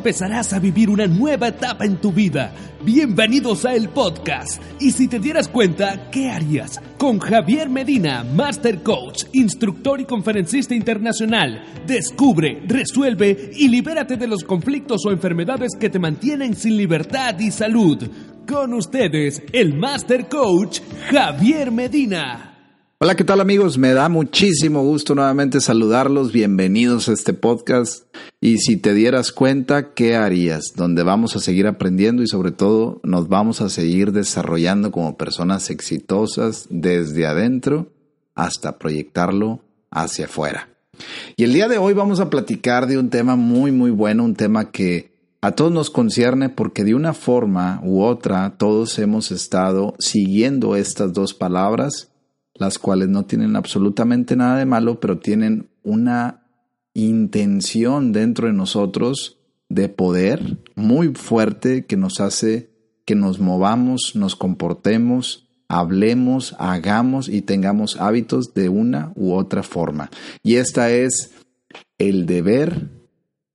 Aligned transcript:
empezarás 0.00 0.54
a 0.54 0.58
vivir 0.58 0.88
una 0.88 1.06
nueva 1.06 1.48
etapa 1.48 1.84
en 1.84 1.98
tu 1.98 2.10
vida. 2.10 2.54
Bienvenidos 2.82 3.66
a 3.66 3.74
el 3.74 3.90
podcast. 3.90 4.62
Y 4.80 4.92
si 4.92 5.08
te 5.08 5.18
dieras 5.18 5.46
cuenta, 5.46 6.08
¿qué 6.10 6.30
harías? 6.30 6.80
Con 6.96 7.18
Javier 7.18 7.68
Medina, 7.68 8.24
Master 8.24 8.82
Coach, 8.82 9.24
instructor 9.34 10.00
y 10.00 10.06
conferencista 10.06 10.74
internacional. 10.74 11.62
Descubre, 11.86 12.62
resuelve 12.66 13.50
y 13.54 13.68
libérate 13.68 14.16
de 14.16 14.26
los 14.26 14.42
conflictos 14.42 15.04
o 15.04 15.10
enfermedades 15.10 15.72
que 15.78 15.90
te 15.90 15.98
mantienen 15.98 16.56
sin 16.56 16.78
libertad 16.78 17.38
y 17.38 17.50
salud. 17.50 18.02
Con 18.48 18.72
ustedes, 18.72 19.42
el 19.52 19.74
Master 19.74 20.30
Coach 20.30 20.80
Javier 21.10 21.70
Medina. 21.70 22.49
Hola, 23.02 23.16
¿qué 23.16 23.24
tal 23.24 23.40
amigos? 23.40 23.78
Me 23.78 23.94
da 23.94 24.10
muchísimo 24.10 24.82
gusto 24.82 25.14
nuevamente 25.14 25.62
saludarlos. 25.62 26.32
Bienvenidos 26.32 27.08
a 27.08 27.14
este 27.14 27.32
podcast. 27.32 28.14
Y 28.42 28.58
si 28.58 28.76
te 28.76 28.92
dieras 28.92 29.32
cuenta, 29.32 29.94
¿qué 29.94 30.16
harías? 30.16 30.74
Donde 30.76 31.02
vamos 31.02 31.34
a 31.34 31.38
seguir 31.38 31.66
aprendiendo 31.66 32.22
y 32.22 32.26
sobre 32.26 32.50
todo 32.50 33.00
nos 33.02 33.28
vamos 33.28 33.62
a 33.62 33.70
seguir 33.70 34.12
desarrollando 34.12 34.90
como 34.90 35.16
personas 35.16 35.70
exitosas 35.70 36.66
desde 36.68 37.26
adentro 37.26 37.90
hasta 38.34 38.78
proyectarlo 38.78 39.60
hacia 39.90 40.26
afuera. 40.26 40.68
Y 41.38 41.44
el 41.44 41.54
día 41.54 41.68
de 41.68 41.78
hoy 41.78 41.94
vamos 41.94 42.20
a 42.20 42.28
platicar 42.28 42.86
de 42.86 42.98
un 42.98 43.08
tema 43.08 43.34
muy, 43.34 43.72
muy 43.72 43.92
bueno, 43.92 44.24
un 44.24 44.34
tema 44.34 44.70
que 44.70 45.10
a 45.40 45.52
todos 45.52 45.72
nos 45.72 45.88
concierne 45.88 46.50
porque 46.50 46.84
de 46.84 46.94
una 46.94 47.14
forma 47.14 47.80
u 47.82 48.02
otra 48.02 48.58
todos 48.58 48.98
hemos 48.98 49.30
estado 49.30 49.94
siguiendo 49.98 50.76
estas 50.76 51.14
dos 51.14 51.32
palabras 51.32 52.10
las 52.60 52.78
cuales 52.78 53.08
no 53.08 53.24
tienen 53.24 53.56
absolutamente 53.56 54.36
nada 54.36 54.58
de 54.58 54.66
malo, 54.66 55.00
pero 55.00 55.18
tienen 55.18 55.70
una 55.82 56.46
intención 56.92 58.12
dentro 58.12 58.48
de 58.48 58.52
nosotros 58.52 59.38
de 59.70 59.88
poder 59.88 60.58
muy 60.74 61.14
fuerte 61.14 61.86
que 61.86 61.96
nos 61.96 62.20
hace 62.20 62.70
que 63.06 63.14
nos 63.14 63.40
movamos, 63.40 64.12
nos 64.14 64.36
comportemos, 64.36 65.48
hablemos, 65.68 66.54
hagamos 66.58 67.30
y 67.30 67.40
tengamos 67.40 67.96
hábitos 67.98 68.52
de 68.52 68.68
una 68.68 69.12
u 69.16 69.32
otra 69.32 69.62
forma. 69.62 70.10
Y 70.42 70.56
esta 70.56 70.90
es 70.90 71.32
el 71.96 72.26
deber 72.26 72.90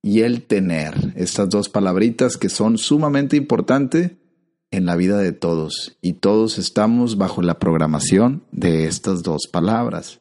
y 0.02 0.22
el 0.22 0.42
tener. 0.42 1.12
Estas 1.14 1.48
dos 1.48 1.68
palabritas 1.68 2.36
que 2.36 2.48
son 2.48 2.76
sumamente 2.76 3.36
importantes 3.36 4.12
en 4.70 4.86
la 4.86 4.96
vida 4.96 5.18
de 5.18 5.32
todos 5.32 5.96
y 6.02 6.14
todos 6.14 6.58
estamos 6.58 7.16
bajo 7.16 7.42
la 7.42 7.58
programación 7.58 8.42
de 8.52 8.86
estas 8.86 9.22
dos 9.22 9.42
palabras. 9.50 10.20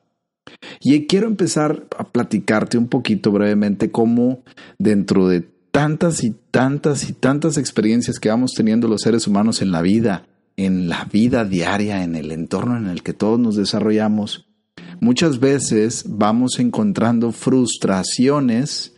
Y 0.82 1.08
quiero 1.08 1.28
empezar 1.28 1.88
a 1.98 2.04
platicarte 2.04 2.78
un 2.78 2.88
poquito 2.88 3.32
brevemente 3.32 3.92
cómo 3.92 4.44
dentro 4.78 5.28
de 5.28 5.42
tantas 5.42 6.24
y 6.24 6.32
tantas 6.52 7.10
y 7.10 7.14
tantas 7.14 7.58
experiencias 7.58 8.20
que 8.20 8.30
vamos 8.30 8.52
teniendo 8.56 8.88
los 8.88 9.02
seres 9.02 9.28
humanos 9.28 9.62
en 9.62 9.72
la 9.72 9.82
vida, 9.82 10.28
en 10.56 10.88
la 10.88 11.06
vida 11.06 11.44
diaria, 11.44 12.04
en 12.04 12.16
el 12.16 12.32
entorno 12.32 12.78
en 12.78 12.88
el 12.88 13.04
que 13.04 13.14
todos 13.14 13.40
nos 13.40 13.56
desarrollamos, 13.56 14.48
muchas 15.02 15.40
veces 15.40 16.06
vamos 16.08 16.60
encontrando 16.60 17.32
frustraciones 17.32 18.94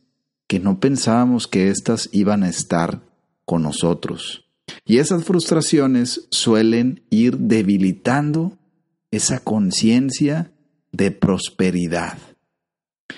que 0.48 0.60
no 0.60 0.80
pensábamos 0.80 1.48
que 1.48 1.70
éstas 1.70 2.10
iban 2.12 2.44
a 2.44 2.50
estar 2.50 3.02
con 3.46 3.64
nosotros. 3.64 4.47
Y 4.86 4.98
esas 4.98 5.24
frustraciones 5.24 6.28
suelen 6.32 7.04
ir 7.10 7.38
debilitando 7.38 8.58
esa 9.12 9.40
conciencia 9.40 10.52
de 10.92 11.12
prosperidad. 11.12 12.18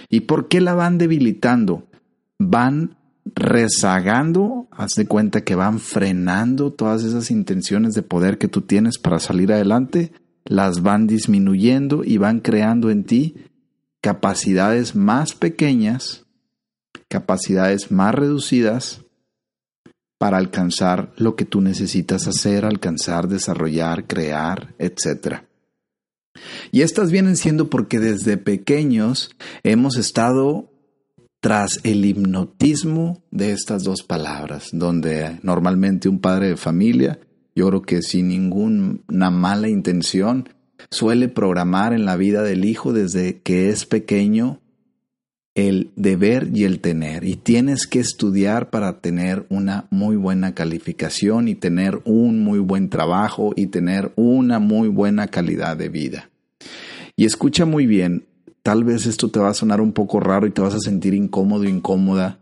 ¿Y 0.10 0.22
por 0.22 0.48
qué 0.48 0.62
la 0.62 0.74
van 0.74 0.98
debilitando? 0.98 1.88
Van 2.38 2.98
rezagando, 3.36 4.68
haz 4.72 4.96
de 4.96 5.06
cuenta 5.06 5.44
que 5.44 5.56
van 5.56 5.80
frenando 5.80 6.72
todas 6.72 7.04
esas 7.04 7.32
intenciones 7.32 7.94
de 7.94 8.02
poder 8.02 8.38
que 8.38 8.48
tú 8.48 8.62
tienes 8.62 8.98
para 8.98 9.20
salir 9.20 9.52
adelante, 9.54 10.12
las 10.46 10.82
van 10.82 11.06
disminuyendo 11.06 12.04
y 12.04 12.18
van 12.18 12.40
creando 12.40 12.90
en 12.90 13.04
ti 13.04 13.36
capacidades 14.02 14.96
más 14.96 15.36
pequeñas, 15.36 16.26
capacidades 17.08 17.92
más 17.92 18.16
reducidas 18.16 19.02
para 20.20 20.38
alcanzar 20.38 21.14
lo 21.16 21.36
que 21.36 21.46
tú 21.46 21.62
necesitas 21.62 22.28
hacer, 22.28 22.66
alcanzar, 22.66 23.30
desarrollar, 23.30 24.06
crear, 24.06 24.76
etc. 24.78 25.38
Y 26.72 26.82
estas 26.82 27.10
vienen 27.10 27.38
siendo 27.38 27.70
porque 27.70 28.00
desde 28.00 28.38
pequeños 28.38 29.32
hemos 29.64 29.98
estado 29.98 30.70
tras 31.40 31.80
el 31.84 32.04
hipnotismo 32.04 33.24
de 33.32 33.54
estas 33.54 33.84
dos 33.84 34.04
palabras, 34.04 34.68
donde 34.74 35.40
normalmente 35.42 36.10
un 36.10 36.20
padre 36.20 36.50
de 36.50 36.58
familia, 36.58 37.20
yo 37.56 37.70
creo 37.70 37.82
que 37.82 38.02
sin 38.02 38.28
ninguna 38.28 39.32
mala 39.32 39.70
intención, 39.70 40.50
suele 40.92 41.30
programar 41.30 41.94
en 41.94 42.04
la 42.04 42.18
vida 42.18 42.44
del 42.44 42.66
hijo 42.66 42.92
desde 42.92 43.42
que 43.42 43.70
es 43.70 43.86
pequeño 43.86 44.60
el 45.68 45.92
deber 45.98 46.50
y 46.54 46.64
el 46.64 46.80
tener. 46.80 47.26
Y 47.26 47.36
tienes 47.36 47.86
que 47.86 48.00
estudiar 48.00 48.70
para 48.70 49.02
tener 49.02 49.46
una 49.50 49.88
muy 49.90 50.16
buena 50.16 50.56
calificación 50.56 51.48
y 51.50 51.56
tener 51.56 52.02
un 52.06 52.44
muy 52.44 52.60
buen 52.60 52.90
trabajo 52.90 53.52
y 53.56 53.68
tener 53.68 54.14
una 54.16 54.60
muy 54.60 54.88
buena 54.88 55.28
calidad 55.28 55.76
de 55.76 55.90
vida. 55.90 56.30
Y 57.18 57.26
escucha 57.26 57.66
muy 57.66 57.86
bien, 57.86 58.26
tal 58.64 58.86
vez 58.86 59.06
esto 59.06 59.30
te 59.30 59.40
va 59.40 59.50
a 59.50 59.54
sonar 59.54 59.82
un 59.82 59.92
poco 59.92 60.22
raro 60.22 60.48
y 60.48 60.52
te 60.52 60.62
vas 60.62 60.76
a 60.76 60.80
sentir 60.80 61.14
incómodo, 61.14 61.66
incómoda, 61.66 62.40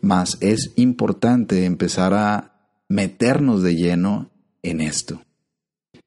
mas 0.00 0.38
es 0.40 0.72
importante 0.76 1.64
empezar 1.64 2.14
a 2.14 2.52
meternos 2.88 3.62
de 3.62 3.74
lleno 3.74 4.30
en 4.62 4.80
esto. 4.80 5.22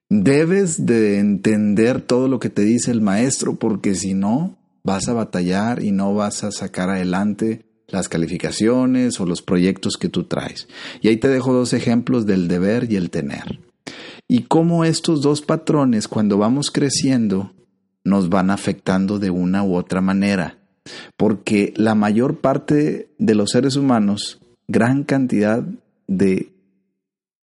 Debes 0.09 0.85
de 0.85 1.19
entender 1.19 1.99
todo 1.99 2.29
lo 2.29 2.39
que 2.39 2.49
te 2.49 2.61
dice 2.61 2.91
el 2.91 3.01
maestro 3.01 3.55
porque 3.55 3.95
si 3.95 4.13
no, 4.13 4.57
vas 4.85 5.09
a 5.09 5.13
batallar 5.13 5.83
y 5.83 5.91
no 5.91 6.13
vas 6.13 6.45
a 6.45 6.51
sacar 6.51 6.89
adelante 6.89 7.65
las 7.87 8.07
calificaciones 8.07 9.19
o 9.19 9.25
los 9.25 9.41
proyectos 9.41 9.97
que 9.97 10.09
tú 10.09 10.23
traes. 10.23 10.67
Y 11.01 11.09
ahí 11.09 11.17
te 11.17 11.27
dejo 11.27 11.53
dos 11.53 11.73
ejemplos 11.73 12.25
del 12.25 12.47
deber 12.47 12.89
y 12.91 12.95
el 12.95 13.09
tener. 13.09 13.59
Y 14.27 14.43
cómo 14.43 14.85
estos 14.85 15.21
dos 15.21 15.41
patrones, 15.41 16.07
cuando 16.07 16.37
vamos 16.37 16.71
creciendo, 16.71 17.53
nos 18.03 18.29
van 18.29 18.51
afectando 18.51 19.17
de 19.19 19.31
una 19.31 19.63
u 19.63 19.75
otra 19.75 20.01
manera. 20.01 20.59
Porque 21.17 21.73
la 21.75 21.95
mayor 21.95 22.39
parte 22.39 23.09
de 23.17 23.35
los 23.35 23.51
seres 23.51 23.75
humanos, 23.75 24.39
gran 24.67 25.03
cantidad 25.03 25.63
de 26.07 26.53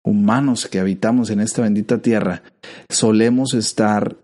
humanos 0.03 0.67
que 0.67 0.79
habitamos 0.79 1.29
en 1.29 1.39
esta 1.39 1.61
bendita 1.61 1.99
tierra, 1.99 2.41
solemos 2.89 3.53
estar 3.53 4.17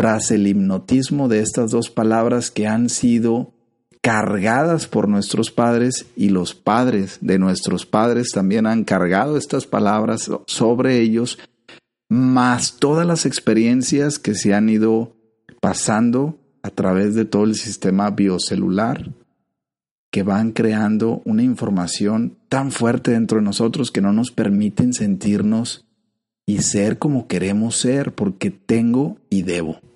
tras 0.00 0.30
el 0.30 0.46
hipnotismo 0.46 1.28
de 1.28 1.40
estas 1.40 1.72
dos 1.72 1.90
palabras 1.90 2.50
que 2.50 2.66
han 2.66 2.88
sido 2.88 3.52
cargadas 4.00 4.86
por 4.86 5.08
nuestros 5.08 5.50
padres 5.50 6.06
y 6.16 6.30
los 6.30 6.54
padres 6.54 7.18
de 7.20 7.38
nuestros 7.38 7.84
padres 7.84 8.30
también 8.32 8.66
han 8.66 8.84
cargado 8.84 9.36
estas 9.36 9.66
palabras 9.66 10.30
sobre 10.46 11.00
ellos, 11.00 11.38
más 12.08 12.76
todas 12.78 13.06
las 13.06 13.26
experiencias 13.26 14.18
que 14.18 14.34
se 14.34 14.54
han 14.54 14.70
ido 14.70 15.18
pasando 15.60 16.38
a 16.62 16.70
través 16.70 17.14
de 17.14 17.26
todo 17.26 17.44
el 17.44 17.54
sistema 17.54 18.08
biocelular, 18.08 19.12
que 20.10 20.22
van 20.22 20.52
creando 20.52 21.20
una 21.26 21.42
información 21.42 22.38
tan 22.48 22.72
fuerte 22.72 23.10
dentro 23.10 23.36
de 23.36 23.44
nosotros 23.44 23.90
que 23.90 24.00
no 24.00 24.14
nos 24.14 24.30
permiten 24.30 24.94
sentirnos 24.94 25.84
y 26.46 26.62
ser 26.62 26.98
como 26.98 27.28
queremos 27.28 27.76
ser, 27.76 28.14
porque 28.14 28.50
tengo 28.50 29.18
y 29.28 29.42
debo. 29.42 29.89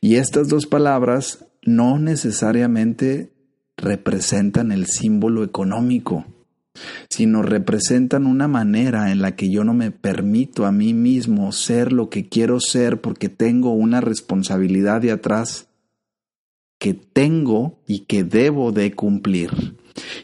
Y 0.00 0.16
estas 0.16 0.48
dos 0.48 0.66
palabras 0.66 1.46
no 1.62 1.98
necesariamente 1.98 3.32
representan 3.76 4.72
el 4.72 4.86
símbolo 4.86 5.44
económico. 5.44 6.24
sino 7.08 7.42
representan 7.42 8.26
una 8.26 8.46
manera 8.48 9.10
en 9.10 9.20
la 9.20 9.34
que 9.34 9.50
yo 9.50 9.64
no 9.64 9.74
me 9.74 9.90
permito 9.90 10.64
a 10.66 10.72
mí 10.72 10.94
mismo 10.94 11.50
ser 11.52 11.92
lo 11.92 12.08
que 12.08 12.28
quiero 12.28 12.60
ser 12.60 13.00
porque 13.00 13.28
tengo 13.28 13.72
una 13.72 14.00
responsabilidad 14.00 15.00
de 15.00 15.10
atrás 15.12 15.68
que 16.78 16.94
tengo 16.94 17.80
y 17.86 18.00
que 18.00 18.22
debo 18.22 18.70
de 18.70 18.92
cumplir. 18.92 19.76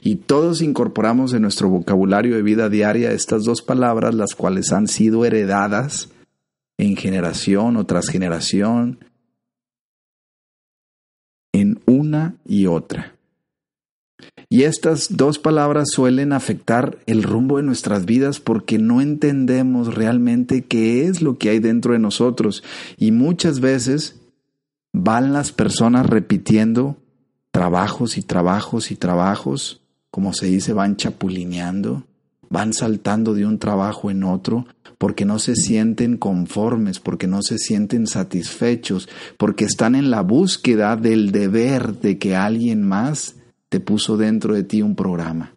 Y 0.03 0.17
todos 0.17 0.63
incorporamos 0.63 1.33
en 1.33 1.43
nuestro 1.43 1.69
vocabulario 1.69 2.37
de 2.37 2.43
vida 2.43 2.69
diaria 2.69 3.11
estas 3.11 3.45
dos 3.45 3.61
palabras, 3.63 4.15
las 4.15 4.37
cuales 4.37 4.73
han 4.73 4.87
sido 4.87 5.25
heredadas 5.25 6.11
en 6.79 6.97
generación 6.97 7.77
o 7.77 7.85
tras 7.85 8.09
generación, 8.09 9.01
y 12.47 12.67
otra. 12.67 13.15
Y 14.49 14.63
estas 14.63 15.17
dos 15.17 15.39
palabras 15.39 15.89
suelen 15.93 16.33
afectar 16.33 16.99
el 17.07 17.23
rumbo 17.23 17.57
de 17.57 17.65
nuestras 17.65 18.05
vidas 18.05 18.41
porque 18.41 18.79
no 18.79 19.01
entendemos 19.01 19.95
realmente 19.95 20.63
qué 20.63 21.07
es 21.07 21.23
lo 21.23 21.39
que 21.39 21.51
hay 21.51 21.59
dentro 21.59 21.93
de 21.93 21.99
nosotros. 21.99 22.63
Y 22.97 23.11
muchas 23.11 23.61
veces 23.61 24.21
van 24.93 25.33
las 25.33 25.53
personas 25.53 26.07
repitiendo 26.07 26.97
trabajos 27.51 28.17
y 28.17 28.23
trabajos 28.23 28.91
y 28.91 28.97
trabajos, 28.97 29.81
como 30.11 30.33
se 30.33 30.47
dice, 30.47 30.73
van 30.73 30.97
chapulineando, 30.97 32.05
van 32.55 32.73
saltando 32.73 33.35
de 33.35 33.45
un 33.45 33.59
trabajo 33.59 34.13
en 34.13 34.23
otro, 34.23 34.65
porque 34.97 35.25
no 35.25 35.41
se 35.41 35.57
sienten 35.57 36.17
conformes, 36.17 37.01
porque 37.01 37.27
no 37.27 37.43
se 37.43 37.59
sienten 37.59 38.07
satisfechos, 38.07 39.09
porque 39.37 39.65
están 39.65 39.97
en 39.97 40.09
la 40.09 40.23
búsqueda 40.23 40.95
del 40.95 41.33
deber 41.33 41.99
de 41.99 42.17
que 42.17 42.37
alguien 42.37 42.87
más 42.87 43.35
te 43.69 43.81
puso 43.81 44.17
dentro 44.17 44.55
de 44.55 44.63
ti 44.63 44.83
un 44.83 44.95
programa. 44.95 45.57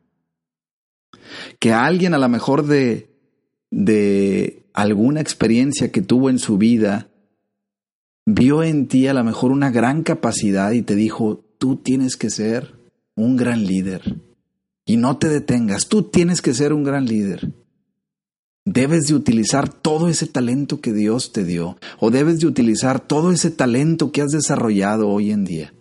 Que 1.59 1.71
alguien 1.71 2.15
a 2.15 2.17
lo 2.17 2.29
mejor 2.29 2.65
de, 2.65 3.11
de 3.69 4.65
alguna 4.73 5.21
experiencia 5.21 5.91
que 5.91 6.01
tuvo 6.01 6.31
en 6.31 6.39
su 6.39 6.57
vida, 6.57 7.09
vio 8.25 8.63
en 8.63 8.87
ti 8.87 9.05
a 9.05 9.13
lo 9.13 9.23
mejor 9.23 9.51
una 9.51 9.69
gran 9.69 10.01
capacidad 10.01 10.71
y 10.71 10.81
te 10.81 10.95
dijo, 10.95 11.45
tú 11.59 11.75
tienes 11.75 12.17
que 12.17 12.31
ser 12.31 12.73
un 13.15 13.37
gran 13.37 13.67
líder. 13.67 14.15
Y 14.87 14.95
no 14.95 15.17
te 15.17 15.27
detengas, 15.27 15.89
tú 15.89 16.03
tienes 16.03 16.41
que 16.41 16.53
ser 16.53 16.71
un 16.71 16.85
gran 16.85 17.05
líder. 17.05 17.51
Debes 18.63 19.07
de 19.07 19.15
utilizar 19.15 19.67
todo 19.67 20.07
ese 20.07 20.27
talento 20.27 20.79
que 20.79 20.93
Dios 20.93 21.33
te 21.33 21.43
dio 21.43 21.77
o 21.99 22.09
debes 22.09 22.39
de 22.39 22.47
utilizar 22.47 23.01
todo 23.01 23.33
ese 23.33 23.51
talento 23.51 24.13
que 24.13 24.21
has 24.21 24.31
desarrollado 24.31 25.09
hoy 25.09 25.31
en 25.31 25.43
día. 25.43 25.73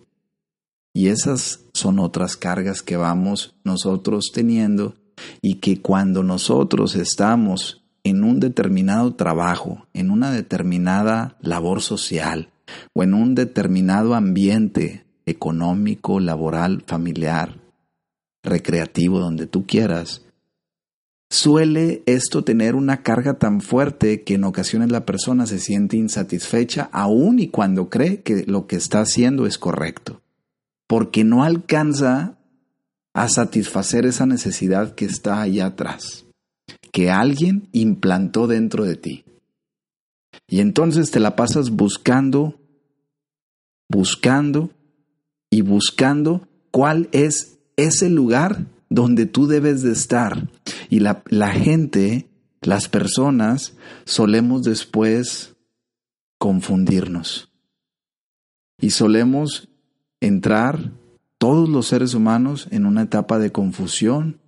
Y 0.93 1.07
esas 1.07 1.61
son 1.73 1.99
otras 1.99 2.35
cargas 2.35 2.81
que 2.81 2.97
vamos 2.97 3.55
nosotros 3.63 4.31
teniendo 4.33 4.95
y 5.41 5.55
que 5.55 5.81
cuando 5.81 6.21
nosotros 6.21 6.95
estamos 6.95 7.85
en 8.03 8.25
un 8.25 8.41
determinado 8.41 9.15
trabajo, 9.15 9.87
en 9.93 10.11
una 10.11 10.31
determinada 10.31 11.37
labor 11.39 11.81
social 11.81 12.49
o 12.93 13.03
en 13.03 13.13
un 13.13 13.35
determinado 13.35 14.15
ambiente 14.15 15.05
económico, 15.25 16.19
laboral, 16.19 16.83
familiar, 16.85 17.66
recreativo, 18.43 19.19
donde 19.19 19.47
tú 19.47 19.65
quieras, 19.65 20.21
Suele 21.29 22.03
esto 22.05 22.45
tener 22.45 22.75
una 22.75 23.03
carga 23.03 23.37
tan 23.37 23.59
fuerte 23.59 24.23
que 24.23 24.35
en 24.35 24.45
ocasiones 24.45 24.91
la 24.91 25.05
persona 25.05 25.45
se 25.45 25.59
siente 25.59 25.97
insatisfecha 25.97 26.89
aun 26.93 27.39
y 27.39 27.49
cuando 27.49 27.89
cree 27.89 28.21
que 28.21 28.45
lo 28.47 28.65
que 28.65 28.77
está 28.77 29.01
haciendo 29.01 29.45
es 29.45 29.57
correcto, 29.57 30.21
porque 30.87 31.25
no 31.25 31.43
alcanza 31.43 32.37
a 33.13 33.27
satisfacer 33.27 34.05
esa 34.05 34.25
necesidad 34.25 34.95
que 34.95 35.03
está 35.03 35.41
allá 35.41 35.65
atrás, 35.65 36.25
que 36.93 37.09
alguien 37.09 37.67
implantó 37.73 38.47
dentro 38.47 38.85
de 38.85 38.95
ti. 38.95 39.25
Y 40.47 40.61
entonces 40.61 41.11
te 41.11 41.19
la 41.19 41.35
pasas 41.35 41.71
buscando, 41.71 42.57
buscando 43.89 44.69
y 45.49 45.61
buscando 45.61 46.47
cuál 46.71 47.09
es 47.11 47.56
ese 47.77 48.09
lugar 48.09 48.65
donde 48.89 49.25
tú 49.25 49.47
debes 49.47 49.81
de 49.81 49.93
estar. 49.93 50.49
Y 50.89 50.99
la, 50.99 51.23
la 51.27 51.51
gente, 51.51 52.27
las 52.61 52.89
personas, 52.89 53.77
solemos 54.05 54.63
después 54.63 55.55
confundirnos. 56.37 57.51
Y 58.79 58.91
solemos 58.91 59.69
entrar 60.19 60.91
todos 61.37 61.69
los 61.69 61.87
seres 61.87 62.13
humanos 62.13 62.67
en 62.71 62.85
una 62.85 63.03
etapa 63.03 63.39
de 63.39 63.51
confusión 63.51 64.39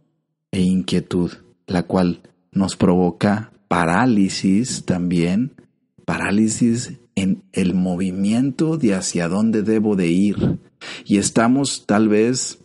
e 0.52 0.62
inquietud, 0.62 1.32
la 1.68 1.84
cual 1.84 2.22
nos 2.52 2.76
provoca 2.76 3.52
parálisis 3.68 4.86
también, 4.86 5.54
parálisis 6.06 7.00
en 7.16 7.44
el 7.52 7.76
movimiento 7.76 8.78
de 8.78 8.96
hacia 8.96 9.28
dónde 9.28 9.62
debo 9.62 9.96
de 9.96 10.08
ir. 10.08 10.60
Y 11.06 11.18
estamos 11.18 11.86
tal 11.86 12.08
vez 12.08 12.60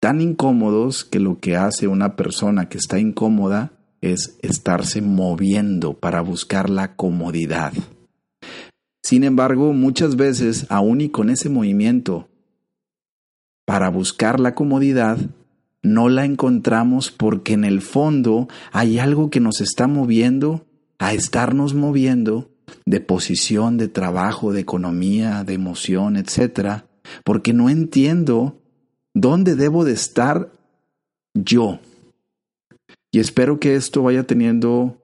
tan 0.00 0.20
incómodos 0.20 1.04
que 1.04 1.18
lo 1.18 1.38
que 1.38 1.56
hace 1.56 1.88
una 1.88 2.16
persona 2.16 2.68
que 2.68 2.78
está 2.78 2.98
incómoda 2.98 3.72
es 4.00 4.38
estarse 4.42 5.02
moviendo 5.02 5.94
para 5.94 6.20
buscar 6.20 6.70
la 6.70 6.94
comodidad. 6.94 7.72
Sin 9.02 9.24
embargo, 9.24 9.72
muchas 9.72 10.16
veces, 10.16 10.66
aún 10.68 11.00
y 11.00 11.08
con 11.08 11.30
ese 11.30 11.48
movimiento 11.48 12.28
para 13.64 13.90
buscar 13.90 14.40
la 14.40 14.54
comodidad, 14.54 15.18
no 15.82 16.08
la 16.08 16.24
encontramos 16.24 17.10
porque 17.10 17.52
en 17.52 17.64
el 17.64 17.80
fondo 17.80 18.48
hay 18.72 18.98
algo 18.98 19.30
que 19.30 19.40
nos 19.40 19.60
está 19.60 19.86
moviendo 19.86 20.66
a 20.98 21.12
estarnos 21.12 21.74
moviendo 21.74 22.50
de 22.84 23.00
posición, 23.00 23.78
de 23.78 23.88
trabajo, 23.88 24.52
de 24.52 24.60
economía, 24.60 25.44
de 25.44 25.54
emoción, 25.54 26.16
etc. 26.16 26.82
Porque 27.24 27.52
no 27.52 27.70
entiendo 27.70 28.60
¿Dónde 29.20 29.56
debo 29.56 29.84
de 29.84 29.94
estar 29.94 30.52
yo? 31.34 31.80
Y 33.10 33.18
espero 33.18 33.58
que 33.58 33.74
esto 33.74 34.04
vaya 34.04 34.22
teniendo 34.22 35.02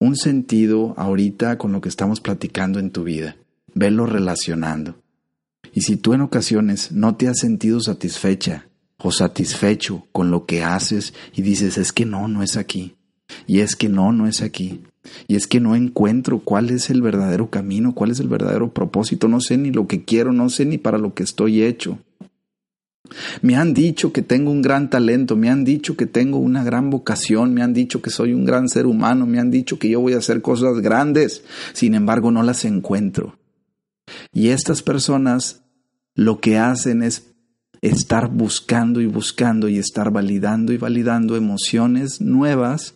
un 0.00 0.16
sentido 0.16 0.94
ahorita 0.96 1.58
con 1.58 1.70
lo 1.70 1.82
que 1.82 1.90
estamos 1.90 2.22
platicando 2.22 2.78
en 2.78 2.90
tu 2.90 3.04
vida. 3.04 3.36
Velo 3.74 4.06
relacionando. 4.06 4.96
Y 5.74 5.82
si 5.82 5.96
tú 5.96 6.14
en 6.14 6.22
ocasiones 6.22 6.92
no 6.92 7.16
te 7.16 7.28
has 7.28 7.40
sentido 7.40 7.80
satisfecha 7.80 8.68
o 8.96 9.12
satisfecho 9.12 10.06
con 10.12 10.30
lo 10.30 10.46
que 10.46 10.64
haces 10.64 11.12
y 11.34 11.42
dices, 11.42 11.76
es 11.76 11.92
que 11.92 12.06
no, 12.06 12.28
no 12.28 12.42
es 12.42 12.56
aquí. 12.56 12.96
Y 13.46 13.60
es 13.60 13.76
que 13.76 13.90
no, 13.90 14.12
no 14.12 14.26
es 14.26 14.40
aquí. 14.40 14.80
Y 15.28 15.36
es 15.36 15.46
que 15.46 15.60
no 15.60 15.76
encuentro 15.76 16.38
cuál 16.38 16.70
es 16.70 16.88
el 16.88 17.02
verdadero 17.02 17.50
camino, 17.50 17.94
cuál 17.94 18.12
es 18.12 18.20
el 18.20 18.28
verdadero 18.28 18.72
propósito. 18.72 19.28
No 19.28 19.42
sé 19.42 19.58
ni 19.58 19.72
lo 19.72 19.86
que 19.86 20.06
quiero, 20.06 20.32
no 20.32 20.48
sé 20.48 20.64
ni 20.64 20.78
para 20.78 20.96
lo 20.96 21.12
que 21.12 21.22
estoy 21.22 21.62
hecho. 21.62 21.98
Me 23.42 23.56
han 23.56 23.74
dicho 23.74 24.12
que 24.12 24.22
tengo 24.22 24.50
un 24.50 24.62
gran 24.62 24.90
talento, 24.90 25.36
me 25.36 25.50
han 25.50 25.64
dicho 25.64 25.96
que 25.96 26.06
tengo 26.06 26.38
una 26.38 26.64
gran 26.64 26.90
vocación, 26.90 27.54
me 27.54 27.62
han 27.62 27.72
dicho 27.72 28.02
que 28.02 28.10
soy 28.10 28.32
un 28.32 28.44
gran 28.44 28.68
ser 28.68 28.86
humano, 28.86 29.26
me 29.26 29.38
han 29.38 29.50
dicho 29.50 29.78
que 29.78 29.88
yo 29.88 30.00
voy 30.00 30.14
a 30.14 30.18
hacer 30.18 30.42
cosas 30.42 30.80
grandes, 30.80 31.44
sin 31.72 31.94
embargo 31.94 32.30
no 32.30 32.42
las 32.42 32.64
encuentro. 32.64 33.38
Y 34.32 34.48
estas 34.48 34.82
personas 34.82 35.62
lo 36.14 36.40
que 36.40 36.58
hacen 36.58 37.02
es 37.02 37.34
estar 37.82 38.30
buscando 38.30 39.00
y 39.00 39.06
buscando 39.06 39.68
y 39.68 39.78
estar 39.78 40.10
validando 40.10 40.72
y 40.72 40.78
validando 40.78 41.36
emociones 41.36 42.20
nuevas 42.20 42.94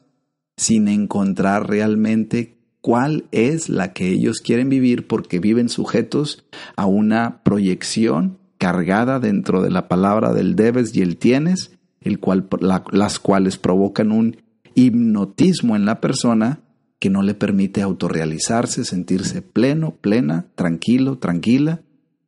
sin 0.56 0.88
encontrar 0.88 1.68
realmente 1.68 2.58
cuál 2.80 3.24
es 3.30 3.68
la 3.68 3.92
que 3.92 4.08
ellos 4.08 4.40
quieren 4.40 4.68
vivir 4.68 5.06
porque 5.06 5.38
viven 5.38 5.68
sujetos 5.68 6.44
a 6.76 6.86
una 6.86 7.42
proyección 7.42 8.39
cargada 8.60 9.20
dentro 9.20 9.62
de 9.62 9.70
la 9.70 9.88
palabra 9.88 10.34
del 10.34 10.54
debes 10.54 10.94
y 10.94 11.00
el 11.00 11.16
tienes, 11.16 11.72
el 12.02 12.20
cual, 12.20 12.46
las 12.92 13.18
cuales 13.18 13.56
provocan 13.56 14.12
un 14.12 14.36
hipnotismo 14.74 15.76
en 15.76 15.86
la 15.86 16.02
persona 16.02 16.60
que 16.98 17.08
no 17.08 17.22
le 17.22 17.32
permite 17.32 17.80
autorrealizarse, 17.80 18.84
sentirse 18.84 19.40
pleno, 19.40 19.92
plena, 19.92 20.44
tranquilo, 20.56 21.16
tranquila 21.16 21.80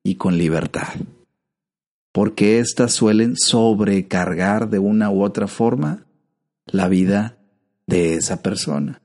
y 0.03 0.15
con 0.15 0.39
libertad. 0.39 0.89
Porque 2.13 2.61
éstas 2.61 2.93
suelen 2.95 3.37
sobrecargar 3.37 4.71
de 4.71 4.79
una 4.79 5.11
u 5.11 5.23
otra 5.23 5.49
forma 5.49 6.07
la 6.65 6.89
vida 6.89 7.37
de 7.87 8.15
esa 8.15 8.43
persona. 8.43 9.02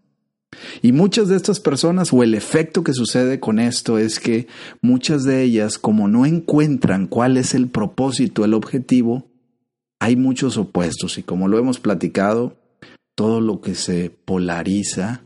Y 0.81 0.91
muchas 0.91 1.27
de 1.27 1.35
estas 1.35 1.59
personas 1.59 2.11
o 2.13 2.23
el 2.23 2.33
efecto 2.33 2.83
que 2.83 2.93
sucede 2.93 3.39
con 3.39 3.59
esto 3.59 3.97
es 3.97 4.19
que 4.19 4.47
muchas 4.81 5.23
de 5.23 5.43
ellas, 5.43 5.77
como 5.77 6.07
no 6.07 6.25
encuentran 6.25 7.07
cuál 7.07 7.37
es 7.37 7.53
el 7.53 7.67
propósito, 7.67 8.45
el 8.45 8.53
objetivo, 8.53 9.27
hay 9.99 10.15
muchos 10.15 10.57
opuestos. 10.57 11.17
Y 11.17 11.23
como 11.23 11.47
lo 11.47 11.57
hemos 11.57 11.79
platicado, 11.79 12.57
todo 13.15 13.41
lo 13.41 13.61
que 13.61 13.75
se 13.75 14.11
polariza 14.25 15.23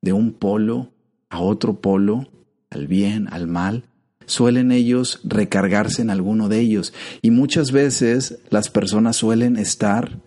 de 0.00 0.12
un 0.12 0.32
polo 0.32 0.90
a 1.28 1.40
otro 1.40 1.80
polo, 1.80 2.28
al 2.70 2.86
bien, 2.86 3.28
al 3.30 3.46
mal, 3.46 3.84
suelen 4.26 4.72
ellos 4.72 5.20
recargarse 5.24 6.02
en 6.02 6.10
alguno 6.10 6.48
de 6.48 6.60
ellos. 6.60 6.92
Y 7.22 7.30
muchas 7.30 7.72
veces 7.72 8.38
las 8.50 8.70
personas 8.70 9.16
suelen 9.16 9.56
estar 9.56 10.18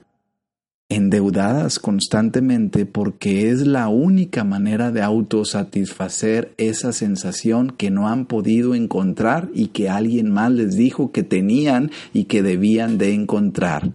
endeudadas 0.87 1.79
constantemente 1.79 2.85
porque 2.85 3.49
es 3.49 3.65
la 3.65 3.87
única 3.87 4.43
manera 4.43 4.91
de 4.91 5.01
autosatisfacer 5.01 6.53
esa 6.57 6.93
sensación 6.93 7.71
que 7.71 7.89
no 7.89 8.07
han 8.07 8.27
podido 8.27 8.75
encontrar 8.75 9.49
y 9.53 9.67
que 9.67 9.89
alguien 9.89 10.31
más 10.31 10.51
les 10.51 10.75
dijo 10.75 11.11
que 11.11 11.23
tenían 11.23 11.91
y 12.13 12.25
que 12.25 12.43
debían 12.43 12.97
de 12.97 13.13
encontrar. 13.13 13.93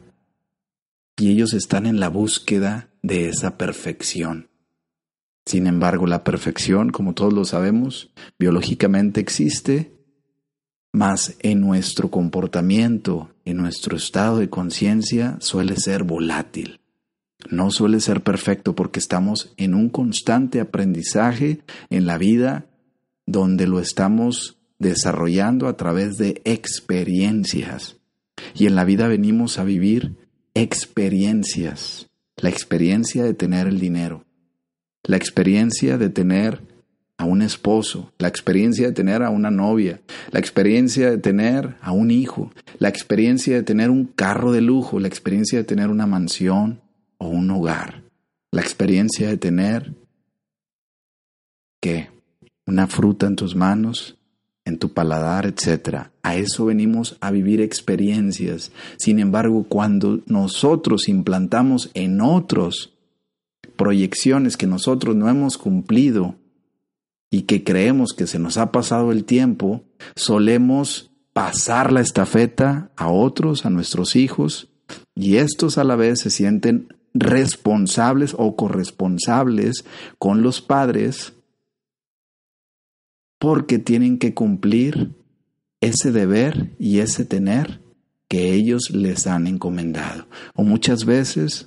Y 1.17 1.31
ellos 1.31 1.53
están 1.55 1.87
en 1.87 2.01
la 2.01 2.09
búsqueda 2.09 2.89
de 3.03 3.29
esa 3.29 3.57
perfección. 3.57 4.49
Sin 5.47 5.67
embargo, 5.67 6.07
la 6.07 6.25
perfección, 6.25 6.91
como 6.91 7.15
todos 7.15 7.33
lo 7.33 7.45
sabemos, 7.45 8.11
biológicamente 8.39 9.21
existe, 9.21 9.93
mas 10.93 11.37
en 11.41 11.61
nuestro 11.61 12.11
comportamiento, 12.11 13.31
en 13.45 13.59
nuestro 13.59 13.97
estado 13.97 14.39
de 14.39 14.51
conciencia, 14.51 15.37
suele 15.41 15.77
ser 15.77 16.05
volátil. 16.05 16.80
No 17.49 17.71
suele 17.71 18.01
ser 18.01 18.23
perfecto 18.23 18.75
porque 18.75 19.01
estamos 19.01 19.53
en 19.57 19.75
un 19.75 19.89
constante 19.89 20.61
aprendizaje 20.61 21.61
en 21.89 22.07
la 22.07 22.19
vida 22.19 22.67
donde 23.27 23.67
lo 23.67 23.81
estamos 23.81 24.59
desarrollando 24.79 25.69
a 25.69 25.77
través 25.77 26.17
de 26.17 26.43
experiencias. 26.45 27.97
Y 28.55 28.67
en 28.67 28.75
la 28.75 28.85
vida 28.85 29.09
venimos 29.09 29.59
a 29.59 29.65
vivir 29.65 30.17
experiencias. 30.55 32.09
La 32.37 32.49
experiencia 32.49 33.23
de 33.23 33.35
tener 33.35 33.67
el 33.67 33.79
dinero, 33.79 34.25
la 35.05 35.17
experiencia 35.17 35.99
de 35.99 36.09
tener 36.09 36.63
a 37.19 37.25
un 37.25 37.43
esposo, 37.43 38.15
la 38.19 38.29
experiencia 38.29 38.87
de 38.87 38.95
tener 38.95 39.23
a 39.23 39.29
una 39.29 39.51
novia, 39.51 40.01
la 40.31 40.41
experiencia 40.41 41.11
de 41.11 41.19
tener 41.19 41.77
a 41.83 41.93
un 41.93 42.11
hijo, 42.11 42.51
la 42.79 42.89
experiencia 42.89 43.57
de 43.57 43.63
tener 43.63 43.91
un 43.91 44.07
carro 44.07 44.53
de 44.53 44.63
lujo, 44.63 44.99
la 44.99 45.09
experiencia 45.09 45.59
de 45.59 45.65
tener 45.65 45.89
una 45.89 46.07
mansión, 46.07 46.81
o 47.21 47.29
un 47.29 47.51
hogar, 47.51 48.03
la 48.51 48.63
experiencia 48.63 49.29
de 49.29 49.37
tener 49.37 49.95
que 51.81 52.09
una 52.67 52.87
fruta 52.87 53.27
en 53.27 53.37
tus 53.37 53.55
manos, 53.55 54.17
en 54.65 54.79
tu 54.79 54.93
paladar, 54.93 55.47
etc. 55.47 56.09
A 56.23 56.37
eso 56.37 56.67
venimos 56.67 57.17
a 57.21 57.31
vivir 57.31 57.61
experiencias. 57.61 58.73
Sin 58.99 59.19
embargo, 59.19 59.67
cuando 59.69 60.21
nosotros 60.27 61.09
implantamos 61.09 61.91
en 61.95 62.21
otros 62.21 62.95
proyecciones 63.77 64.57
que 64.57 64.67
nosotros 64.67 65.15
no 65.15 65.29
hemos 65.29 65.59
cumplido 65.59 66.37
y 67.31 67.43
que 67.43 67.65
creemos 67.65 68.13
que 68.13 68.27
se 68.27 68.39
nos 68.39 68.57
ha 68.57 68.73
pasado 68.73 69.13
el 69.13 69.25
tiempo, 69.25 69.83
solemos 70.17 71.11
pasar 71.33 71.93
la 71.93 72.01
estafeta 72.01 72.91
a 72.97 73.09
otros, 73.09 73.65
a 73.65 73.71
nuestros 73.71 74.17
hijos, 74.17 74.69
y 75.15 75.37
estos 75.37 75.79
a 75.79 75.85
la 75.85 75.97
vez 75.97 76.21
se 76.21 76.31
sienten 76.31 76.89
responsables 77.15 78.35
o 78.39 78.57
corresponsables 78.57 79.85
con 80.19 80.43
los 80.43 80.61
padres 80.61 81.33
porque 83.39 83.79
tienen 83.79 84.19
que 84.19 84.35
cumplir 84.35 85.15
ese 85.81 86.13
deber 86.13 86.75
y 86.79 86.99
ese 86.99 87.25
tener 87.25 87.81
que 88.29 88.53
ellos 88.53 88.91
les 88.91 89.27
han 89.27 89.47
encomendado. 89.47 90.29
O 90.55 90.63
muchas 90.63 91.05
veces 91.05 91.67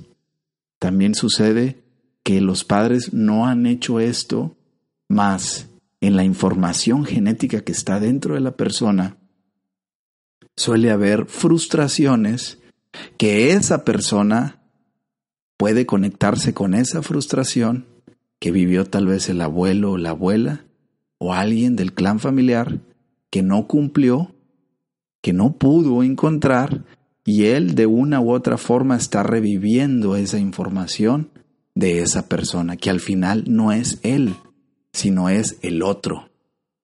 también 0.80 1.16
sucede 1.16 1.84
que 2.24 2.40
los 2.42 2.64
padres 2.64 3.14
no 3.14 3.48
han 3.48 3.66
hecho 3.66 4.00
esto, 4.00 4.56
más 5.10 5.70
en 6.00 6.16
la 6.16 6.24
información 6.24 7.06
genética 7.06 7.62
que 7.62 7.72
está 7.72 8.00
dentro 8.00 8.36
de 8.36 8.42
la 8.42 8.56
persona, 8.56 9.18
suele 10.56 10.92
haber 10.92 11.26
frustraciones 11.26 12.60
que 13.18 13.52
esa 13.52 13.84
persona 13.84 14.63
puede 15.58 15.86
conectarse 15.86 16.54
con 16.54 16.74
esa 16.74 17.02
frustración 17.02 17.86
que 18.40 18.52
vivió 18.52 18.86
tal 18.86 19.08
vez 19.08 19.30
el 19.30 19.42
abuelo 19.42 19.92
o 19.92 19.98
la 19.98 20.10
abuela 20.10 20.66
o 21.18 21.34
alguien 21.34 21.76
del 21.76 21.94
clan 21.94 22.20
familiar 22.20 22.82
que 23.30 23.42
no 23.42 23.68
cumplió, 23.68 24.36
que 25.22 25.34
no 25.34 25.58
pudo 25.58 26.04
encontrar 26.04 26.84
y 27.26 27.46
él 27.46 27.76
de 27.76 27.86
una 27.86 28.20
u 28.20 28.32
otra 28.32 28.58
forma 28.58 28.98
está 28.98 29.24
reviviendo 29.24 30.16
esa 30.16 30.40
información 30.40 31.30
de 31.76 32.02
esa 32.02 32.28
persona 32.28 32.76
que 32.76 32.90
al 32.90 33.00
final 33.00 33.46
no 33.48 33.72
es 33.72 34.00
él, 34.04 34.36
sino 34.92 35.30
es 35.30 35.58
el 35.62 35.82
otro. 35.82 36.30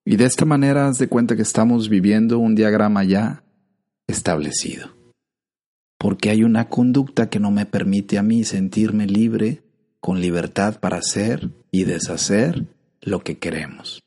Y 0.06 0.16
de 0.16 0.26
esta 0.26 0.46
manera 0.46 0.88
haz 0.88 0.98
de 0.98 1.10
cuenta 1.10 1.36
que 1.36 1.42
estamos 1.42 1.90
viviendo 1.90 2.40
un 2.40 2.56
diagrama 2.56 3.04
ya 3.04 3.44
establecido 4.08 4.99
porque 6.00 6.30
hay 6.30 6.44
una 6.44 6.70
conducta 6.70 7.30
que 7.30 7.40
no 7.40 7.52
me 7.52 7.66
permite 7.66 8.18
a 8.18 8.24
mí 8.24 8.46
sentirme 8.46 9.06
libre, 9.06 9.62
con 10.00 10.22
libertad 10.22 10.80
para 10.80 10.98
hacer 10.98 11.50
y 11.72 11.84
deshacer 11.84 12.68
lo 13.02 13.20
que 13.20 13.38
queremos. 13.38 14.02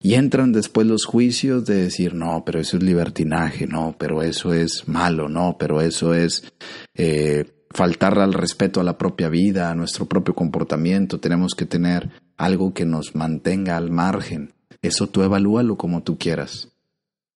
Y 0.00 0.14
entran 0.14 0.52
después 0.52 0.86
los 0.86 1.06
juicios 1.06 1.64
de 1.64 1.82
decir, 1.82 2.14
no, 2.14 2.44
pero 2.44 2.60
eso 2.60 2.76
es 2.76 2.82
libertinaje, 2.82 3.66
no, 3.66 3.96
pero 3.98 4.22
eso 4.22 4.52
es 4.52 4.86
malo, 4.86 5.28
no, 5.28 5.56
pero 5.58 5.80
eso 5.80 6.14
es 6.14 6.52
eh, 6.94 7.50
faltar 7.70 8.18
al 8.18 8.34
respeto 8.34 8.80
a 8.80 8.84
la 8.84 8.98
propia 8.98 9.30
vida, 9.30 9.70
a 9.70 9.74
nuestro 9.74 10.04
propio 10.06 10.34
comportamiento, 10.34 11.18
tenemos 11.18 11.54
que 11.54 11.64
tener 11.64 12.10
algo 12.36 12.74
que 12.74 12.84
nos 12.84 13.16
mantenga 13.16 13.76
al 13.78 13.90
margen. 13.90 14.52
Eso 14.82 15.08
tú 15.08 15.22
evalúalo 15.22 15.76
como 15.76 16.02
tú 16.02 16.18
quieras. 16.18 16.68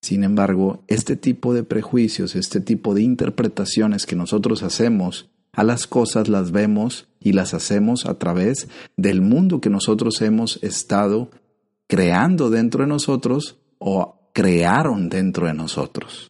Sin 0.03 0.25
embargo, 0.25 0.83
este 0.87 1.15
tipo 1.15 1.53
de 1.53 1.63
prejuicios, 1.63 2.35
este 2.35 2.59
tipo 2.59 2.93
de 2.93 3.01
interpretaciones 3.03 4.05
que 4.05 4.17
nosotros 4.17 4.61
hacemos 4.61 5.29
a 5.53 5.63
las 5.63 5.87
cosas 5.87 6.27
las 6.27 6.51
vemos 6.51 7.07
y 7.21 7.31
las 7.31 7.53
hacemos 7.53 8.05
a 8.05 8.19
través 8.19 8.67
del 8.97 9.21
mundo 9.21 9.61
que 9.61 9.69
nosotros 9.69 10.21
hemos 10.21 10.61
estado 10.61 11.31
creando 11.87 12.49
dentro 12.49 12.83
de 12.83 12.89
nosotros 12.89 13.61
o 13.77 14.29
crearon 14.33 15.07
dentro 15.07 15.47
de 15.47 15.53
nosotros. 15.53 16.29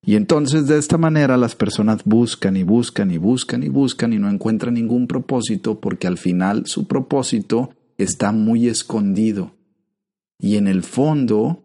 Y 0.00 0.16
entonces 0.16 0.66
de 0.66 0.78
esta 0.78 0.96
manera 0.96 1.36
las 1.36 1.54
personas 1.54 2.02
buscan 2.06 2.56
y 2.56 2.62
buscan 2.62 3.10
y 3.10 3.18
buscan 3.18 3.62
y 3.62 3.68
buscan 3.68 4.14
y 4.14 4.18
no 4.18 4.30
encuentran 4.30 4.72
ningún 4.72 5.06
propósito 5.06 5.80
porque 5.80 6.06
al 6.06 6.16
final 6.16 6.64
su 6.64 6.86
propósito 6.86 7.74
está 7.98 8.32
muy 8.32 8.68
escondido. 8.68 9.52
Y 10.38 10.56
en 10.56 10.66
el 10.66 10.82
fondo 10.82 11.61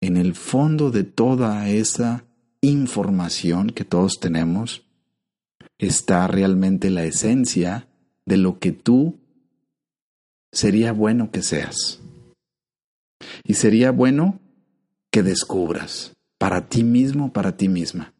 en 0.00 0.16
el 0.16 0.34
fondo 0.34 0.90
de 0.90 1.04
toda 1.04 1.68
esa 1.68 2.24
información 2.62 3.70
que 3.70 3.84
todos 3.84 4.18
tenemos 4.20 4.84
está 5.78 6.26
realmente 6.26 6.90
la 6.90 7.04
esencia 7.04 7.88
de 8.26 8.36
lo 8.36 8.58
que 8.58 8.72
tú 8.72 9.18
sería 10.52 10.92
bueno 10.92 11.30
que 11.30 11.42
seas. 11.42 12.00
Y 13.44 13.54
sería 13.54 13.90
bueno 13.90 14.40
que 15.10 15.22
descubras 15.22 16.14
para 16.38 16.68
ti 16.68 16.84
mismo, 16.84 17.32
para 17.32 17.56
ti 17.56 17.68
misma. 17.68 18.14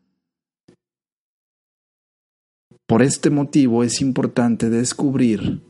Por 2.87 3.02
este 3.02 3.30
motivo 3.30 3.84
es 3.84 4.00
importante 4.00 4.68
descubrir 4.68 5.62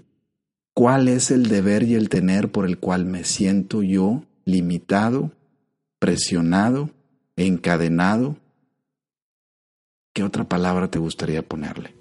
cuál 0.75 1.09
es 1.09 1.31
el 1.31 1.49
deber 1.49 1.83
y 1.83 1.95
el 1.95 2.09
tener 2.09 2.51
por 2.51 2.67
el 2.67 2.79
cual 2.79 3.05
me 3.05 3.25
siento 3.25 3.83
yo 3.83 4.25
limitado 4.45 5.33
presionado, 6.01 6.91
encadenado. 7.37 8.37
¿Qué 10.13 10.25
otra 10.25 10.49
palabra 10.49 10.91
te 10.91 10.99
gustaría 10.99 11.43
ponerle? 11.47 11.95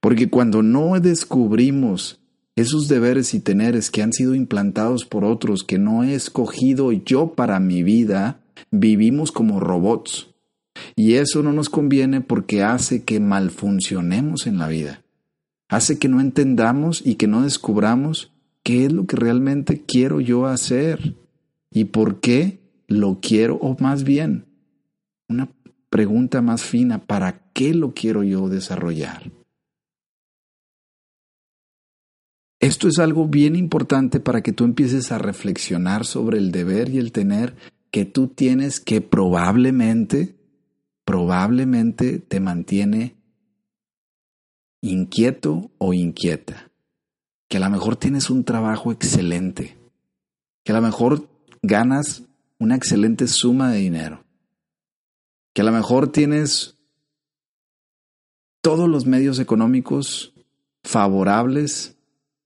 Porque 0.00 0.28
cuando 0.28 0.62
no 0.62 1.00
descubrimos 1.00 2.20
esos 2.56 2.88
deberes 2.88 3.32
y 3.34 3.40
teneres 3.40 3.90
que 3.90 4.02
han 4.02 4.12
sido 4.12 4.34
implantados 4.34 5.06
por 5.06 5.24
otros, 5.24 5.64
que 5.64 5.78
no 5.78 6.04
he 6.04 6.14
escogido 6.14 6.92
yo 6.92 7.34
para 7.34 7.58
mi 7.60 7.82
vida, 7.82 8.40
vivimos 8.70 9.32
como 9.32 9.60
robots. 9.60 10.28
Y 10.96 11.14
eso 11.14 11.42
no 11.42 11.52
nos 11.52 11.68
conviene 11.68 12.20
porque 12.20 12.62
hace 12.62 13.04
que 13.04 13.20
malfuncionemos 13.20 14.46
en 14.46 14.58
la 14.58 14.68
vida. 14.68 15.02
Hace 15.68 15.98
que 15.98 16.08
no 16.08 16.20
entendamos 16.20 17.00
y 17.04 17.14
que 17.14 17.26
no 17.26 17.42
descubramos 17.42 18.32
qué 18.62 18.86
es 18.86 18.92
lo 18.92 19.06
que 19.06 19.16
realmente 19.16 19.82
quiero 19.86 20.20
yo 20.20 20.46
hacer 20.46 21.14
y 21.74 21.86
por 21.86 22.20
qué 22.20 22.60
lo 22.86 23.18
quiero, 23.20 23.56
o 23.56 23.76
más 23.80 24.04
bien, 24.04 24.46
una 25.28 25.50
pregunta 25.90 26.40
más 26.40 26.62
fina, 26.62 27.04
¿para 27.04 27.50
qué 27.52 27.74
lo 27.74 27.92
quiero 27.92 28.22
yo 28.22 28.48
desarrollar? 28.48 29.32
Esto 32.60 32.88
es 32.88 32.98
algo 32.98 33.26
bien 33.26 33.56
importante 33.56 34.20
para 34.20 34.42
que 34.42 34.52
tú 34.52 34.64
empieces 34.64 35.10
a 35.10 35.18
reflexionar 35.18 36.06
sobre 36.06 36.38
el 36.38 36.52
deber 36.52 36.88
y 36.88 36.98
el 36.98 37.10
tener 37.10 37.56
que 37.90 38.04
tú 38.04 38.28
tienes 38.28 38.78
que 38.78 39.00
probablemente, 39.00 40.36
probablemente 41.04 42.20
te 42.20 42.38
mantiene 42.38 43.16
inquieto 44.80 45.72
o 45.78 45.92
inquieta. 45.92 46.70
Que 47.48 47.56
a 47.56 47.60
lo 47.60 47.68
mejor 47.68 47.96
tienes 47.96 48.30
un 48.30 48.44
trabajo 48.44 48.92
excelente, 48.92 49.76
que 50.64 50.72
a 50.72 50.76
lo 50.76 50.82
mejor 50.82 51.33
ganas 51.66 52.22
una 52.58 52.76
excelente 52.76 53.26
suma 53.26 53.72
de 53.72 53.78
dinero, 53.78 54.24
que 55.52 55.62
a 55.62 55.64
lo 55.64 55.72
mejor 55.72 56.12
tienes 56.12 56.76
todos 58.60 58.88
los 58.88 59.06
medios 59.06 59.38
económicos 59.38 60.32
favorables 60.82 61.96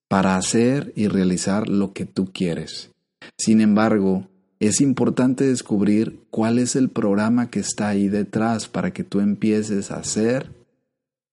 para 0.09 0.37
hacer 0.37 0.93
y 0.97 1.09
realizar 1.09 1.69
lo 1.69 1.93
que 1.93 2.07
tú 2.07 2.33
quieres. 2.33 2.91
Sin 3.37 3.61
embargo, 3.61 4.29
es 4.61 4.81
importante 4.81 5.45
descubrir 5.45 6.21
cuál 6.31 6.59
es 6.59 6.75
el 6.75 6.89
programa 6.89 7.51
que 7.51 7.61
está 7.61 7.89
ahí 7.89 8.09
detrás 8.09 8.69
para 8.69 8.93
que 8.93 9.05
tú 9.05 9.21
empieces 9.21 9.91
a 9.91 10.03
ser 10.03 10.51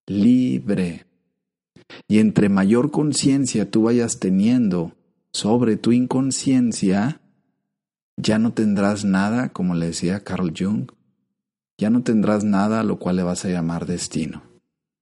libre. 0.05 1.05
Y 2.07 2.19
entre 2.19 2.49
mayor 2.49 2.91
conciencia 2.91 3.69
tú 3.69 3.83
vayas 3.83 4.19
teniendo 4.19 4.93
sobre 5.31 5.77
tu 5.77 5.91
inconsciencia, 5.91 7.19
ya 8.17 8.39
no 8.39 8.53
tendrás 8.53 9.05
nada, 9.05 9.49
como 9.49 9.75
le 9.75 9.87
decía 9.87 10.23
Carl 10.23 10.53
Jung, 10.57 10.91
ya 11.77 11.89
no 11.89 12.03
tendrás 12.03 12.43
nada 12.43 12.79
a 12.79 12.83
lo 12.83 12.97
cual 12.97 13.17
le 13.17 13.23
vas 13.23 13.45
a 13.45 13.49
llamar 13.49 13.85
destino. 13.85 14.43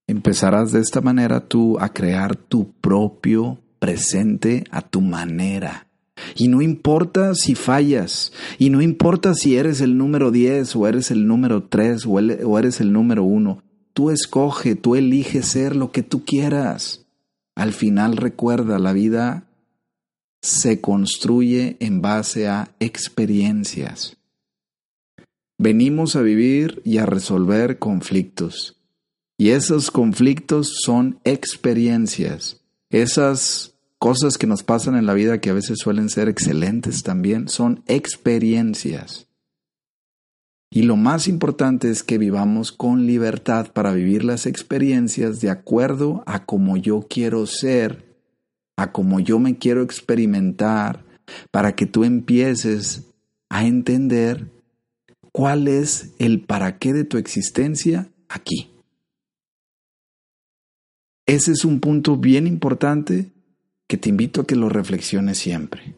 Empezarás 0.07 0.71
de 0.71 0.79
esta 0.79 1.01
manera 1.01 1.47
tú 1.47 1.77
a 1.79 1.89
crear 1.89 2.35
tu 2.35 2.71
propio 2.73 3.59
presente 3.79 4.63
a 4.71 4.81
tu 4.81 5.01
manera. 5.01 5.87
Y 6.35 6.47
no 6.47 6.61
importa 6.61 7.35
si 7.35 7.55
fallas, 7.55 8.31
y 8.57 8.69
no 8.69 8.81
importa 8.81 9.33
si 9.33 9.57
eres 9.57 9.81
el 9.81 9.97
número 9.97 10.31
10 10.31 10.75
o 10.75 10.87
eres 10.87 11.11
el 11.11 11.27
número 11.27 11.63
3 11.63 12.05
o 12.05 12.59
eres 12.59 12.81
el 12.81 12.93
número 12.93 13.23
1, 13.23 13.63
tú 13.93 14.09
escoge, 14.09 14.75
tú 14.75 14.95
eliges 14.95 15.47
ser 15.47 15.75
lo 15.75 15.91
que 15.91 16.03
tú 16.03 16.23
quieras. 16.23 17.05
Al 17.55 17.73
final 17.73 18.17
recuerda, 18.17 18.79
la 18.79 18.93
vida 18.93 19.47
se 20.43 20.81
construye 20.81 21.77
en 21.79 22.01
base 22.01 22.49
a 22.49 22.75
experiencias. 22.81 24.17
Venimos 25.57 26.17
a 26.17 26.21
vivir 26.21 26.81
y 26.83 26.97
a 26.97 27.05
resolver 27.05 27.79
conflictos. 27.79 28.75
Y 29.37 29.51
esos 29.51 29.89
conflictos 29.89 30.73
son 30.83 31.19
experiencias. 31.23 32.61
Esas 32.89 33.75
cosas 33.97 34.37
que 34.37 34.45
nos 34.45 34.63
pasan 34.63 34.95
en 34.95 35.05
la 35.05 35.13
vida 35.13 35.39
que 35.39 35.49
a 35.49 35.53
veces 35.53 35.79
suelen 35.79 36.09
ser 36.09 36.27
excelentes 36.27 37.03
también, 37.03 37.47
son 37.47 37.81
experiencias. 37.87 39.27
Y 40.69 40.81
lo 40.81 40.97
más 40.97 41.29
importante 41.29 41.89
es 41.89 42.03
que 42.03 42.17
vivamos 42.17 42.73
con 42.73 43.07
libertad 43.07 43.71
para 43.71 43.93
vivir 43.93 44.25
las 44.25 44.45
experiencias 44.45 45.39
de 45.39 45.51
acuerdo 45.51 46.21
a 46.25 46.43
como 46.45 46.75
yo 46.75 47.07
quiero 47.09 47.45
ser, 47.45 48.12
a 48.77 48.91
como 48.91 49.19
yo 49.19 49.39
me 49.39 49.57
quiero 49.57 49.81
experimentar, 49.81 51.03
para 51.51 51.75
que 51.75 51.85
tú 51.85 52.03
empieces 52.03 53.07
a 53.49 53.65
entender 53.65 54.49
cuál 55.31 55.67
es 55.67 56.13
el 56.19 56.41
para 56.41 56.77
qué 56.77 56.93
de 56.93 57.03
tu 57.03 57.17
existencia 57.17 58.09
aquí. 58.27 58.71
Ese 61.25 61.51
es 61.51 61.63
un 61.63 61.79
punto 61.79 62.17
bien 62.17 62.47
importante 62.47 63.31
que 63.87 63.97
te 63.97 64.09
invito 64.09 64.41
a 64.41 64.47
que 64.47 64.55
lo 64.55 64.69
reflexiones 64.69 65.37
siempre. 65.37 65.95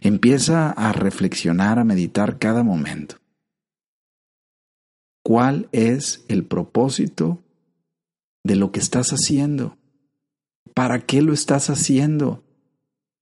Empieza 0.00 0.70
a 0.70 0.92
reflexionar, 0.92 1.78
a 1.78 1.84
meditar 1.84 2.38
cada 2.38 2.62
momento. 2.62 3.16
¿Cuál 5.22 5.68
es 5.72 6.24
el 6.28 6.44
propósito 6.44 7.42
de 8.44 8.56
lo 8.56 8.72
que 8.72 8.80
estás 8.80 9.10
haciendo? 9.10 9.76
¿Para 10.74 11.00
qué 11.00 11.22
lo 11.22 11.32
estás 11.32 11.70
haciendo? 11.70 12.44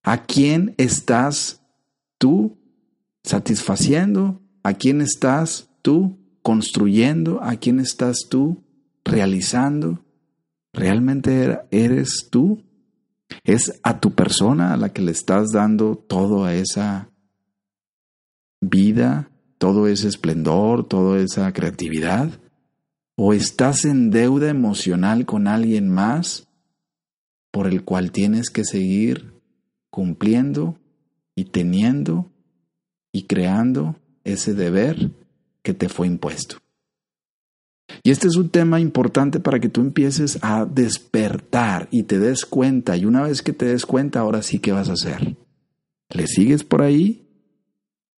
¿A 0.03 0.25
quién 0.25 0.75
estás 0.79 1.63
tú 2.19 2.59
satisfaciendo? 3.25 4.41
¿A 4.63 4.75
quién 4.75 5.01
estás 5.01 5.71
tú 5.83 6.19
construyendo? 6.43 7.43
¿A 7.43 7.57
quién 7.57 7.81
estás 7.81 8.27
tú 8.29 8.65
realizando? 9.05 10.05
¿Realmente 10.73 11.61
eres 11.71 12.29
tú? 12.31 12.65
¿Es 13.45 13.81
a 13.83 14.01
tu 14.01 14.15
persona 14.15 14.73
a 14.73 14.77
la 14.77 14.93
que 14.93 15.03
le 15.03 15.13
estás 15.13 15.51
dando 15.53 15.97
toda 15.97 16.55
esa 16.55 17.11
vida, 18.61 19.31
todo 19.59 19.89
ese 19.89 20.09
esplendor, 20.09 20.87
toda 20.89 21.19
esa 21.21 21.53
creatividad? 21.53 22.31
¿O 23.17 23.33
estás 23.33 23.85
en 23.85 24.11
deuda 24.11 24.49
emocional 24.49 25.27
con 25.27 25.49
alguien 25.49 25.89
más 25.89 26.48
por 27.59 27.67
el 27.67 27.83
cual 27.83 28.13
tienes 28.13 28.51
que 28.51 28.63
seguir 28.65 29.33
cumpliendo 29.91 30.79
y 31.35 31.47
teniendo 31.47 32.31
y 33.11 33.25
creando 33.25 33.97
ese 34.23 34.55
deber 34.55 35.11
que 35.63 35.75
te 35.75 35.89
fue 35.89 36.07
impuesto? 36.07 36.59
Y 38.05 38.13
este 38.13 38.29
es 38.29 38.37
un 38.37 38.51
tema 38.51 38.79
importante 38.79 39.41
para 39.41 39.59
que 39.59 39.69
tú 39.69 39.81
empieces 39.81 40.39
a 40.41 40.67
despertar 40.67 41.89
y 41.91 42.05
te 42.05 42.21
des 42.21 42.47
cuenta. 42.47 42.97
Y 42.97 43.07
una 43.07 43.25
vez 43.25 43.43
que 43.43 43.53
te 43.53 43.67
des 43.67 43.85
cuenta, 43.87 44.21
ahora 44.21 44.43
sí, 44.43 44.61
¿qué 44.61 44.71
vas 44.71 44.89
a 44.89 44.93
hacer? 44.93 45.35
¿Le 46.11 46.29
sigues 46.29 46.63
por 46.63 46.81
ahí? 46.81 47.27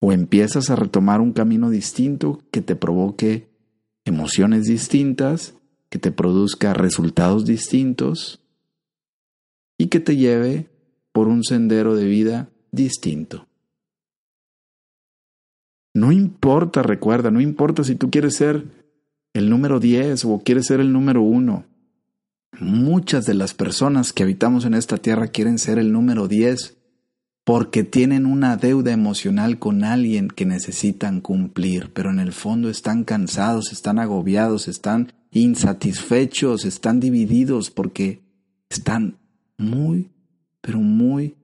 ¿O 0.00 0.12
empiezas 0.12 0.68
a 0.68 0.76
retomar 0.76 1.22
un 1.22 1.32
camino 1.32 1.70
distinto 1.70 2.42
que 2.50 2.60
te 2.60 2.76
provoque 2.76 3.48
emociones 4.04 4.66
distintas, 4.66 5.54
que 5.88 5.98
te 5.98 6.12
produzca 6.12 6.74
resultados 6.74 7.46
distintos 7.46 8.39
y 9.80 9.86
que 9.86 9.98
te 9.98 10.14
lleve 10.14 10.68
por 11.10 11.26
un 11.26 11.42
sendero 11.42 11.94
de 11.94 12.04
vida 12.04 12.50
distinto? 12.70 13.48
No 15.94 16.12
importa, 16.12 16.82
recuerda, 16.82 17.30
no 17.30 17.40
importa 17.40 17.82
si 17.82 17.94
tú 17.94 18.10
quieres 18.10 18.36
ser 18.36 18.66
el 19.32 19.48
número 19.48 19.80
10 19.80 20.26
o 20.26 20.42
quiere 20.44 20.62
ser 20.62 20.80
el 20.80 20.92
número 20.92 21.22
1. 21.22 21.64
Muchas 22.60 23.24
de 23.24 23.32
las 23.32 23.54
personas 23.54 24.12
que 24.12 24.22
habitamos 24.22 24.66
en 24.66 24.74
esta 24.74 24.98
tierra 24.98 25.28
quieren 25.28 25.58
ser 25.58 25.78
el 25.78 25.92
número 25.92 26.28
10 26.28 26.76
porque 27.44 27.82
tienen 27.82 28.26
una 28.26 28.58
deuda 28.58 28.92
emocional 28.92 29.58
con 29.58 29.82
alguien 29.82 30.28
que 30.28 30.44
necesitan 30.44 31.22
cumplir, 31.22 31.90
pero 31.94 32.10
en 32.10 32.18
el 32.18 32.32
fondo 32.32 32.68
están 32.68 33.04
cansados, 33.04 33.72
están 33.72 33.98
agobiados, 33.98 34.68
están 34.68 35.14
insatisfechos, 35.30 36.66
están 36.66 37.00
divididos 37.00 37.70
porque 37.70 38.20
están 38.68 39.19
muy, 39.60 40.10
pero 40.60 40.78
muy 40.78 41.36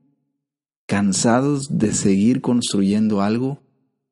cansados 0.87 1.79
de 1.79 1.93
seguir 1.93 2.41
construyendo 2.41 3.21
algo 3.21 3.63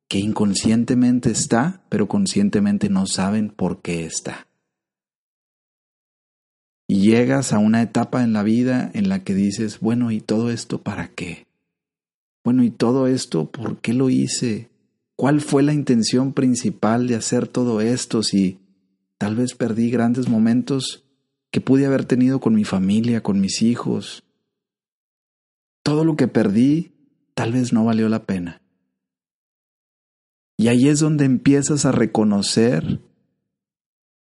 que 0.09 0.19
inconscientemente 0.19 1.31
está, 1.31 1.83
pero 1.89 2.09
conscientemente 2.09 2.89
no 2.89 3.07
saben 3.07 3.49
por 3.51 3.81
qué 3.81 4.05
está. 4.05 4.47
Y 6.87 7.11
llegas 7.11 7.53
a 7.53 7.59
una 7.59 7.83
etapa 7.83 8.23
en 8.23 8.33
la 8.33 8.43
vida 8.43 8.91
en 8.93 9.09
la 9.09 9.25
que 9.25 9.35
dices, 9.35 9.81
bueno, 9.81 10.11
¿y 10.11 10.21
todo 10.21 10.51
esto 10.51 10.83
para 10.83 11.09
qué? 11.09 11.47
Bueno, 12.45 12.63
¿y 12.63 12.71
todo 12.71 13.07
esto 13.07 13.51
por 13.51 13.81
qué 13.81 13.95
lo 13.95 14.11
hice? 14.11 14.69
¿Cuál 15.17 15.41
fue 15.41 15.63
la 15.63 15.73
intención 15.73 16.35
principal 16.35 17.07
de 17.07 17.15
hacer 17.15 17.49
todo 17.49 17.81
esto 17.81 18.23
si 18.23 18.59
tal 19.17 19.37
vez 19.37 19.55
perdí 19.55 19.91
grandes 19.91 20.29
momentos 20.29 21.04
que 21.55 21.61
pude 21.61 21.87
haber 21.87 22.05
tenido 22.05 22.41
con 22.41 22.57
mi 22.57 22.65
familia, 22.65 23.23
con 23.23 23.41
mis 23.41 23.63
hijos? 23.63 24.25
Todo 25.85 26.05
lo 26.05 26.17
que 26.17 26.27
perdí 26.27 26.91
tal 27.35 27.53
vez 27.53 27.73
no 27.73 27.85
valió 27.85 28.09
la 28.09 28.25
pena. 28.25 28.61
Y 30.57 30.67
ahí 30.67 30.89
es 30.89 30.99
donde 30.99 31.25
empiezas 31.25 31.85
a 31.85 31.93
reconocer 31.93 32.99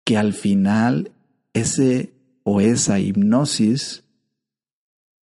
que 0.06 0.16
al 0.16 0.32
final 0.32 1.12
ese 1.52 2.14
o 2.44 2.62
esa 2.62 2.98
hipnosis 2.98 4.04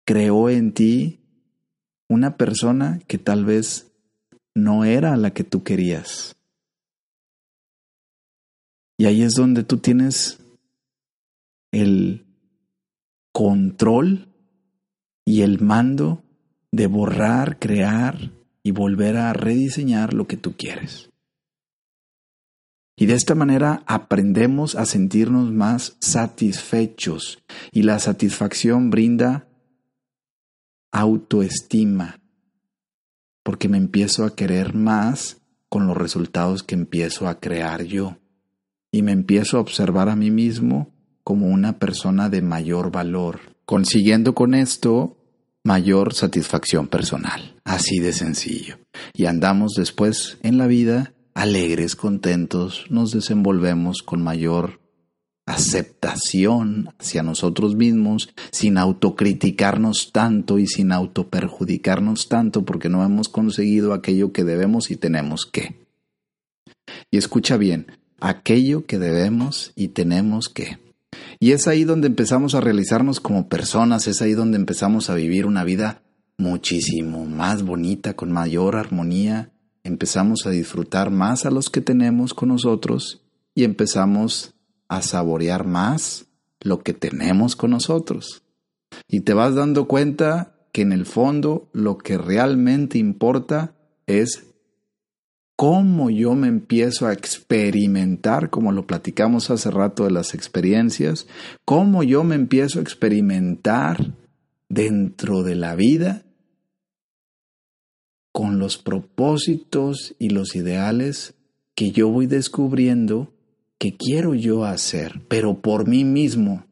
creó 0.06 0.50
en 0.50 0.74
ti 0.74 1.22
una 2.10 2.36
persona 2.36 3.00
que 3.08 3.20
tal 3.20 3.46
vez 3.46 3.90
no 4.54 4.84
era 4.84 5.16
la 5.16 5.32
que 5.32 5.46
tú 5.46 5.64
querías. 5.64 6.36
Y 8.98 9.06
ahí 9.06 9.22
es 9.22 9.36
donde 9.36 9.64
tú 9.64 9.78
tienes 9.78 10.42
el 11.76 12.26
control 13.34 14.30
y 15.26 15.42
el 15.42 15.60
mando 15.60 16.24
de 16.72 16.88
borrar, 16.88 17.60
crear 17.60 18.32
y 18.64 18.72
volver 18.72 19.18
a 19.18 19.34
rediseñar 19.34 20.14
lo 20.14 20.26
que 20.26 20.38
tú 20.38 20.56
quieres. 20.56 21.10
Y 22.98 23.08
de 23.08 23.16
esta 23.16 23.36
manera 23.36 23.84
aprendemos 23.88 24.76
a 24.76 24.86
sentirnos 24.86 25.52
más 25.52 25.98
satisfechos 26.00 27.44
y 27.74 27.84
la 27.84 28.00
satisfacción 28.00 28.90
brinda 28.90 29.50
autoestima, 30.94 32.22
porque 33.44 33.68
me 33.68 33.78
empiezo 33.78 34.24
a 34.24 34.34
querer 34.34 34.76
más 34.76 35.42
con 35.68 35.88
los 35.88 35.98
resultados 35.98 36.64
que 36.64 36.76
empiezo 36.76 37.28
a 37.28 37.42
crear 37.42 37.84
yo 37.84 38.18
y 38.94 39.02
me 39.02 39.12
empiezo 39.12 39.58
a 39.58 39.60
observar 39.60 40.08
a 40.08 40.16
mí 40.16 40.32
mismo 40.32 40.95
como 41.26 41.48
una 41.48 41.80
persona 41.80 42.30
de 42.30 42.44
mayor 42.44 42.92
valor, 42.92 43.40
consiguiendo 43.66 44.36
con 44.36 44.54
esto 44.54 45.18
mayor 45.64 46.14
satisfacción 46.14 46.88
personal. 46.88 47.56
Así 47.64 48.00
de 48.00 48.14
sencillo. 48.14 48.78
Y 49.12 49.26
andamos 49.26 49.74
después 49.76 50.38
en 50.44 50.60
la 50.60 50.68
vida 50.68 51.14
alegres, 51.34 51.96
contentos, 51.96 52.86
nos 52.92 53.12
desenvolvemos 53.12 54.04
con 54.04 54.22
mayor 54.22 54.80
aceptación 55.48 56.94
hacia 57.00 57.24
nosotros 57.24 57.76
mismos, 57.76 58.30
sin 58.52 58.78
autocriticarnos 58.78 60.12
tanto 60.12 60.60
y 60.60 60.68
sin 60.68 60.92
autoperjudicarnos 60.92 62.30
tanto 62.30 62.66
porque 62.66 62.88
no 62.88 63.04
hemos 63.04 63.30
conseguido 63.30 63.94
aquello 63.94 64.32
que 64.32 64.44
debemos 64.44 64.92
y 64.92 64.96
tenemos 64.96 65.48
que. 65.52 65.76
Y 67.10 67.18
escucha 67.18 67.58
bien, 67.58 67.88
aquello 68.20 68.86
que 68.86 69.00
debemos 69.00 69.74
y 69.76 69.88
tenemos 69.88 70.50
que. 70.50 70.85
Y 71.40 71.52
es 71.52 71.68
ahí 71.68 71.84
donde 71.84 72.08
empezamos 72.08 72.56
a 72.56 72.62
realizarnos 72.62 73.20
como 73.20 73.50
personas, 73.50 74.08
es 74.08 74.22
ahí 74.22 74.34
donde 74.34 74.58
empezamos 74.58 75.10
a 75.10 75.16
vivir 75.16 75.46
una 75.46 75.64
vida 75.64 76.02
muchísimo 76.38 77.26
más 77.26 77.64
bonita, 77.64 78.16
con 78.16 78.32
mayor 78.32 78.76
armonía, 78.76 79.52
empezamos 79.84 80.46
a 80.46 80.50
disfrutar 80.50 81.12
más 81.12 81.46
a 81.46 81.52
los 81.52 81.70
que 81.70 81.82
tenemos 81.82 82.34
con 82.34 82.50
nosotros 82.50 83.22
y 83.54 83.64
empezamos 83.64 84.54
a 84.88 85.02
saborear 85.02 85.66
más 85.66 86.26
lo 86.62 86.82
que 86.82 86.94
tenemos 86.94 87.56
con 87.56 87.72
nosotros. 87.72 88.44
Y 89.08 89.22
te 89.22 89.34
vas 89.34 89.56
dando 89.56 89.88
cuenta 89.88 90.56
que 90.72 90.82
en 90.82 90.92
el 90.92 91.06
fondo 91.06 91.70
lo 91.72 91.98
que 91.98 92.18
realmente 92.18 92.98
importa 92.98 93.76
es 94.08 94.55
cómo 95.56 96.10
yo 96.10 96.36
me 96.36 96.48
empiezo 96.48 97.08
a 97.08 97.14
experimentar, 97.14 98.50
como 98.50 98.72
lo 98.72 98.86
platicamos 98.86 99.50
hace 99.50 99.72
rato 99.72 100.04
de 100.04 100.12
las 100.12 100.34
experiencias, 100.34 101.28
cómo 101.64 102.04
yo 102.04 102.24
me 102.24 102.36
empiezo 102.36 102.80
a 102.80 102.82
experimentar 102.82 104.14
dentro 104.68 105.44
de 105.44 105.56
la 105.56 105.76
vida 105.76 106.24
con 108.34 108.60
los 108.60 108.78
propósitos 108.78 110.14
y 110.20 110.30
los 110.30 110.56
ideales 110.56 111.36
que 111.74 111.92
yo 111.92 112.10
voy 112.10 112.28
descubriendo 112.28 113.34
que 113.78 113.96
quiero 113.96 114.34
yo 114.34 114.66
hacer, 114.66 115.22
pero 115.30 115.62
por 115.62 115.88
mí 115.88 116.04
mismo, 116.04 116.66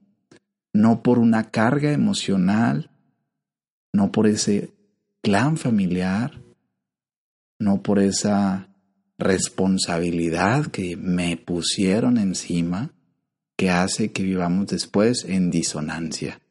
no 0.73 1.03
por 1.03 1.19
una 1.19 1.51
carga 1.51 1.91
emocional, 1.91 2.89
no 3.93 4.11
por 4.11 4.27
ese 4.27 4.73
clan 5.21 5.55
familiar, 5.55 6.41
no 7.59 7.81
por 7.81 7.99
esa 7.99 8.72
responsabilidad 9.17 10.67
que 10.67 10.97
me 10.97 11.37
pusieron 11.37 12.17
encima, 12.17 12.91
que 13.55 13.69
hace 13.69 14.11
que 14.11 14.23
vivamos 14.23 14.67
después 14.67 15.25
en 15.25 15.51
disonancia, 15.51 16.41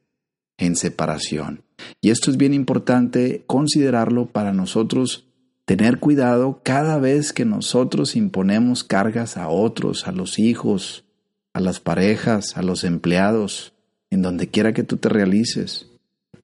en 0.58 0.76
separación. 0.76 1.62
Y 2.00 2.10
esto 2.10 2.30
es 2.30 2.36
bien 2.36 2.54
importante 2.54 3.44
considerarlo 3.46 4.26
para 4.26 4.52
nosotros 4.52 5.26
tener 5.64 5.98
cuidado 5.98 6.60
cada 6.62 6.98
vez 6.98 7.32
que 7.32 7.44
nosotros 7.44 8.16
imponemos 8.16 8.84
cargas 8.84 9.36
a 9.36 9.48
otros, 9.48 10.06
a 10.06 10.12
los 10.12 10.38
hijos, 10.38 11.04
a 11.52 11.60
las 11.60 11.80
parejas, 11.80 12.56
a 12.56 12.62
los 12.62 12.84
empleados, 12.84 13.72
en 14.10 14.22
donde 14.22 14.48
quiera 14.48 14.72
que 14.72 14.82
tú 14.82 14.96
te 14.96 15.08
realices. 15.08 15.88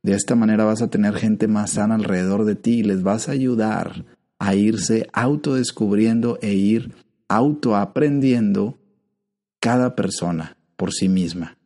De 0.03 0.15
esta 0.15 0.35
manera 0.35 0.65
vas 0.65 0.83
a 0.83 0.89
tener 0.89 1.15
gente 1.15 1.49
más 1.49 1.73
sana 1.73 1.95
alrededor 1.95 2.45
de 2.45 2.55
ti 2.55 2.79
y 2.79 2.83
les 2.83 3.03
vas 3.03 3.29
a 3.29 3.33
ayudar 3.33 4.05
a 4.39 4.55
irse 4.55 5.09
autodescubriendo 5.13 6.39
e 6.43 6.55
ir 6.55 6.95
autoaprendiendo 7.29 8.79
cada 9.61 9.95
persona 9.95 10.57
por 10.77 10.93
sí 10.93 11.09
misma. 11.09 11.59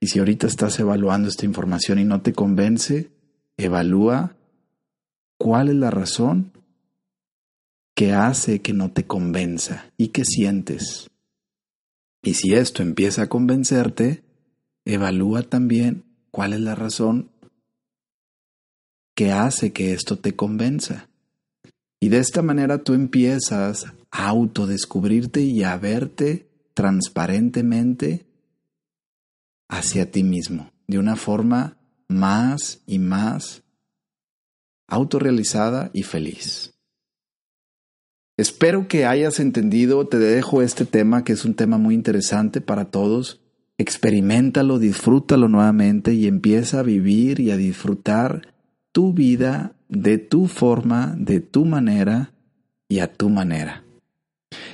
Y 0.00 0.08
si 0.08 0.18
ahorita 0.18 0.46
estás 0.46 0.78
evaluando 0.78 1.28
esta 1.28 1.46
información 1.46 1.98
y 1.98 2.04
no 2.04 2.22
te 2.22 2.32
convence, 2.32 3.10
evalúa 3.56 4.36
cuál 5.38 5.68
es 5.68 5.74
la 5.76 5.90
razón 5.90 6.52
que 7.94 8.12
hace 8.12 8.60
que 8.60 8.74
no 8.74 8.92
te 8.92 9.06
convenza 9.06 9.90
y 9.96 10.08
que 10.08 10.24
sientes. 10.24 11.08
Y 12.22 12.34
si 12.34 12.54
esto 12.54 12.82
empieza 12.82 13.22
a 13.22 13.28
convencerte, 13.28 14.22
evalúa 14.84 15.42
también 15.42 16.04
cuál 16.30 16.52
es 16.52 16.60
la 16.60 16.74
razón 16.74 17.30
que 19.14 19.32
hace 19.32 19.72
que 19.72 19.94
esto 19.94 20.18
te 20.18 20.36
convenza. 20.36 21.08
Y 22.06 22.08
de 22.08 22.18
esta 22.18 22.40
manera 22.40 22.84
tú 22.84 22.94
empiezas 22.94 23.86
a 24.12 24.28
autodescubrirte 24.28 25.40
y 25.40 25.64
a 25.64 25.76
verte 25.76 26.48
transparentemente 26.72 28.28
hacia 29.68 30.08
ti 30.12 30.22
mismo, 30.22 30.70
de 30.86 31.00
una 31.00 31.16
forma 31.16 31.78
más 32.06 32.80
y 32.86 33.00
más 33.00 33.64
autorrealizada 34.86 35.90
y 35.92 36.04
feliz. 36.04 36.74
Espero 38.36 38.86
que 38.86 39.04
hayas 39.04 39.40
entendido, 39.40 40.06
te 40.06 40.20
dejo 40.20 40.62
este 40.62 40.84
tema 40.84 41.24
que 41.24 41.32
es 41.32 41.44
un 41.44 41.54
tema 41.54 41.76
muy 41.76 41.96
interesante 41.96 42.60
para 42.60 42.84
todos. 42.84 43.40
Experimentalo, 43.78 44.78
disfrútalo 44.78 45.48
nuevamente 45.48 46.14
y 46.14 46.28
empieza 46.28 46.78
a 46.78 46.84
vivir 46.84 47.40
y 47.40 47.50
a 47.50 47.56
disfrutar 47.56 48.54
tu 48.92 49.12
vida 49.12 49.75
de 49.88 50.18
tu 50.18 50.46
forma, 50.46 51.14
de 51.18 51.40
tu 51.40 51.64
manera 51.64 52.32
y 52.88 53.00
a 53.00 53.12
tu 53.12 53.28
manera. 53.28 53.84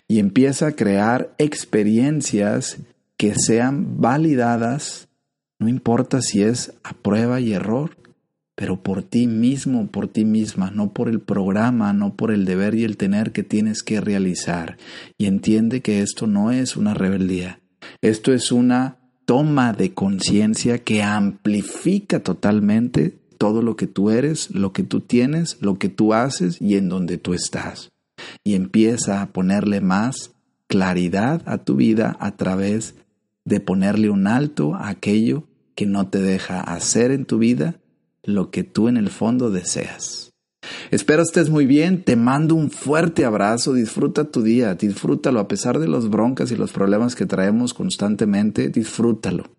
Y 0.08 0.18
empieza 0.18 0.68
a 0.68 0.72
crear 0.72 1.34
experiencias 1.38 2.78
que 3.16 3.34
sean 3.34 4.00
validadas, 4.00 5.08
no 5.58 5.68
importa 5.68 6.20
si 6.20 6.42
es 6.42 6.74
a 6.82 6.92
prueba 6.92 7.40
y 7.40 7.52
error, 7.52 7.96
pero 8.54 8.82
por 8.82 9.02
ti 9.02 9.26
mismo, 9.26 9.86
por 9.86 10.08
ti 10.08 10.24
misma, 10.24 10.70
no 10.70 10.92
por 10.92 11.08
el 11.08 11.20
programa, 11.20 11.92
no 11.92 12.14
por 12.16 12.30
el 12.30 12.44
deber 12.44 12.74
y 12.74 12.84
el 12.84 12.96
tener 12.96 13.32
que 13.32 13.42
tienes 13.42 13.82
que 13.82 14.00
realizar. 14.00 14.76
Y 15.16 15.26
entiende 15.26 15.80
que 15.80 16.02
esto 16.02 16.26
no 16.26 16.50
es 16.50 16.76
una 16.76 16.94
rebeldía, 16.94 17.60
esto 18.02 18.32
es 18.32 18.52
una 18.52 18.98
toma 19.24 19.72
de 19.72 19.94
conciencia 19.94 20.78
que 20.78 21.02
amplifica 21.02 22.20
totalmente 22.20 23.21
todo 23.42 23.60
lo 23.60 23.74
que 23.74 23.88
tú 23.88 24.10
eres, 24.10 24.52
lo 24.52 24.72
que 24.72 24.84
tú 24.84 25.00
tienes, 25.00 25.58
lo 25.60 25.76
que 25.76 25.88
tú 25.88 26.14
haces 26.14 26.58
y 26.60 26.76
en 26.76 26.88
donde 26.88 27.18
tú 27.18 27.34
estás. 27.34 27.90
Y 28.44 28.54
empieza 28.54 29.20
a 29.20 29.32
ponerle 29.32 29.80
más 29.80 30.30
claridad 30.68 31.42
a 31.46 31.58
tu 31.58 31.74
vida 31.74 32.16
a 32.20 32.36
través 32.36 32.94
de 33.44 33.58
ponerle 33.58 34.10
un 34.10 34.28
alto 34.28 34.76
a 34.76 34.90
aquello 34.90 35.42
que 35.74 35.86
no 35.86 36.06
te 36.06 36.20
deja 36.20 36.60
hacer 36.60 37.10
en 37.10 37.24
tu 37.24 37.38
vida 37.38 37.80
lo 38.22 38.52
que 38.52 38.62
tú 38.62 38.86
en 38.86 38.96
el 38.96 39.10
fondo 39.10 39.50
deseas. 39.50 40.30
Espero 40.92 41.24
estés 41.24 41.50
muy 41.50 41.66
bien, 41.66 42.04
te 42.04 42.14
mando 42.14 42.54
un 42.54 42.70
fuerte 42.70 43.24
abrazo, 43.24 43.72
disfruta 43.72 44.30
tu 44.30 44.42
día, 44.42 44.76
disfrútalo 44.76 45.40
a 45.40 45.48
pesar 45.48 45.80
de 45.80 45.88
los 45.88 46.10
broncas 46.10 46.52
y 46.52 46.56
los 46.56 46.70
problemas 46.70 47.16
que 47.16 47.26
traemos 47.26 47.74
constantemente, 47.74 48.68
disfrútalo. 48.68 49.50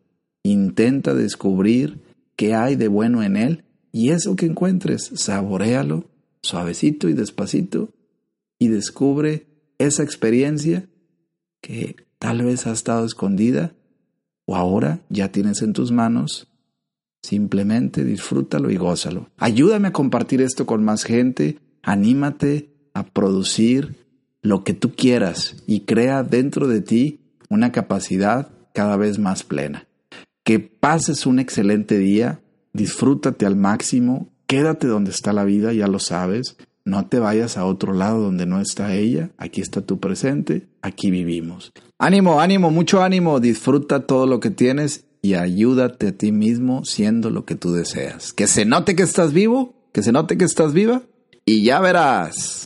Intenta 0.41 1.13
descubrir 1.13 1.99
qué 2.37 2.55
hay 2.55 2.77
de 2.77 2.87
bueno 2.87 3.23
en 3.23 3.35
él 3.35 3.65
y 3.93 4.09
eso 4.09 4.35
que 4.35 4.47
encuentres, 4.47 5.11
saborealo 5.13 6.09
suavecito 6.41 7.07
y 7.07 7.13
despacito 7.13 7.93
y 8.59 8.67
descubre 8.67 9.47
esa 9.77 10.03
experiencia 10.03 10.89
que 11.61 11.95
tal 12.19 12.43
vez 12.43 12.67
ha 12.67 12.71
estado 12.71 13.05
escondida 13.05 13.73
o 14.45 14.55
ahora 14.55 14.99
ya 15.09 15.31
tienes 15.31 15.61
en 15.61 15.73
tus 15.73 15.91
manos. 15.91 16.47
Simplemente 17.21 18.03
disfrútalo 18.03 18.69
y 18.69 18.75
gózalo. 18.75 19.29
Ayúdame 19.37 19.89
a 19.89 19.93
compartir 19.93 20.41
esto 20.41 20.65
con 20.65 20.83
más 20.83 21.03
gente. 21.03 21.59
Anímate 21.81 22.69
a 22.93 23.05
producir 23.05 23.95
lo 24.41 24.65
que 24.65 24.73
tú 24.73 24.93
quieras 24.93 25.63
y 25.65 25.81
crea 25.81 26.23
dentro 26.23 26.67
de 26.67 26.81
ti 26.81 27.21
una 27.49 27.71
capacidad 27.71 28.49
cada 28.73 28.97
vez 28.97 29.19
más 29.19 29.43
plena. 29.43 29.87
Que 30.43 30.59
pases 30.59 31.25
un 31.25 31.39
excelente 31.39 31.97
día 31.97 32.41
disfrútate 32.73 33.45
al 33.45 33.55
máximo, 33.55 34.29
quédate 34.47 34.87
donde 34.87 35.11
está 35.11 35.31
la 35.33 35.45
vida, 35.45 35.73
ya 35.73 35.87
lo 35.87 35.99
sabes, 35.99 36.57
no 36.85 37.07
te 37.07 37.19
vayas 37.19 37.57
a 37.57 37.65
otro 37.65 37.93
lado 37.93 38.19
donde 38.19 38.45
no 38.45 38.59
está 38.59 38.93
ella, 38.93 39.31
aquí 39.37 39.61
está 39.61 39.81
tu 39.81 39.99
presente, 39.99 40.67
aquí 40.81 41.11
vivimos. 41.11 41.71
Ánimo, 41.97 42.41
ánimo, 42.41 42.71
mucho 42.71 43.01
ánimo, 43.01 43.39
disfruta 43.39 44.05
todo 44.05 44.27
lo 44.27 44.39
que 44.39 44.49
tienes 44.49 45.05
y 45.21 45.35
ayúdate 45.35 46.07
a 46.07 46.11
ti 46.11 46.33
mismo 46.33 46.83
siendo 46.83 47.29
lo 47.29 47.45
que 47.45 47.55
tú 47.55 47.71
deseas. 47.71 48.33
Que 48.33 48.47
se 48.47 48.65
note 48.65 48.95
que 48.95 49.03
estás 49.03 49.31
vivo, 49.31 49.75
que 49.93 50.03
se 50.03 50.11
note 50.11 50.37
que 50.37 50.43
estás 50.43 50.73
viva 50.73 51.03
y 51.45 51.63
ya 51.63 51.79
verás. 51.79 52.65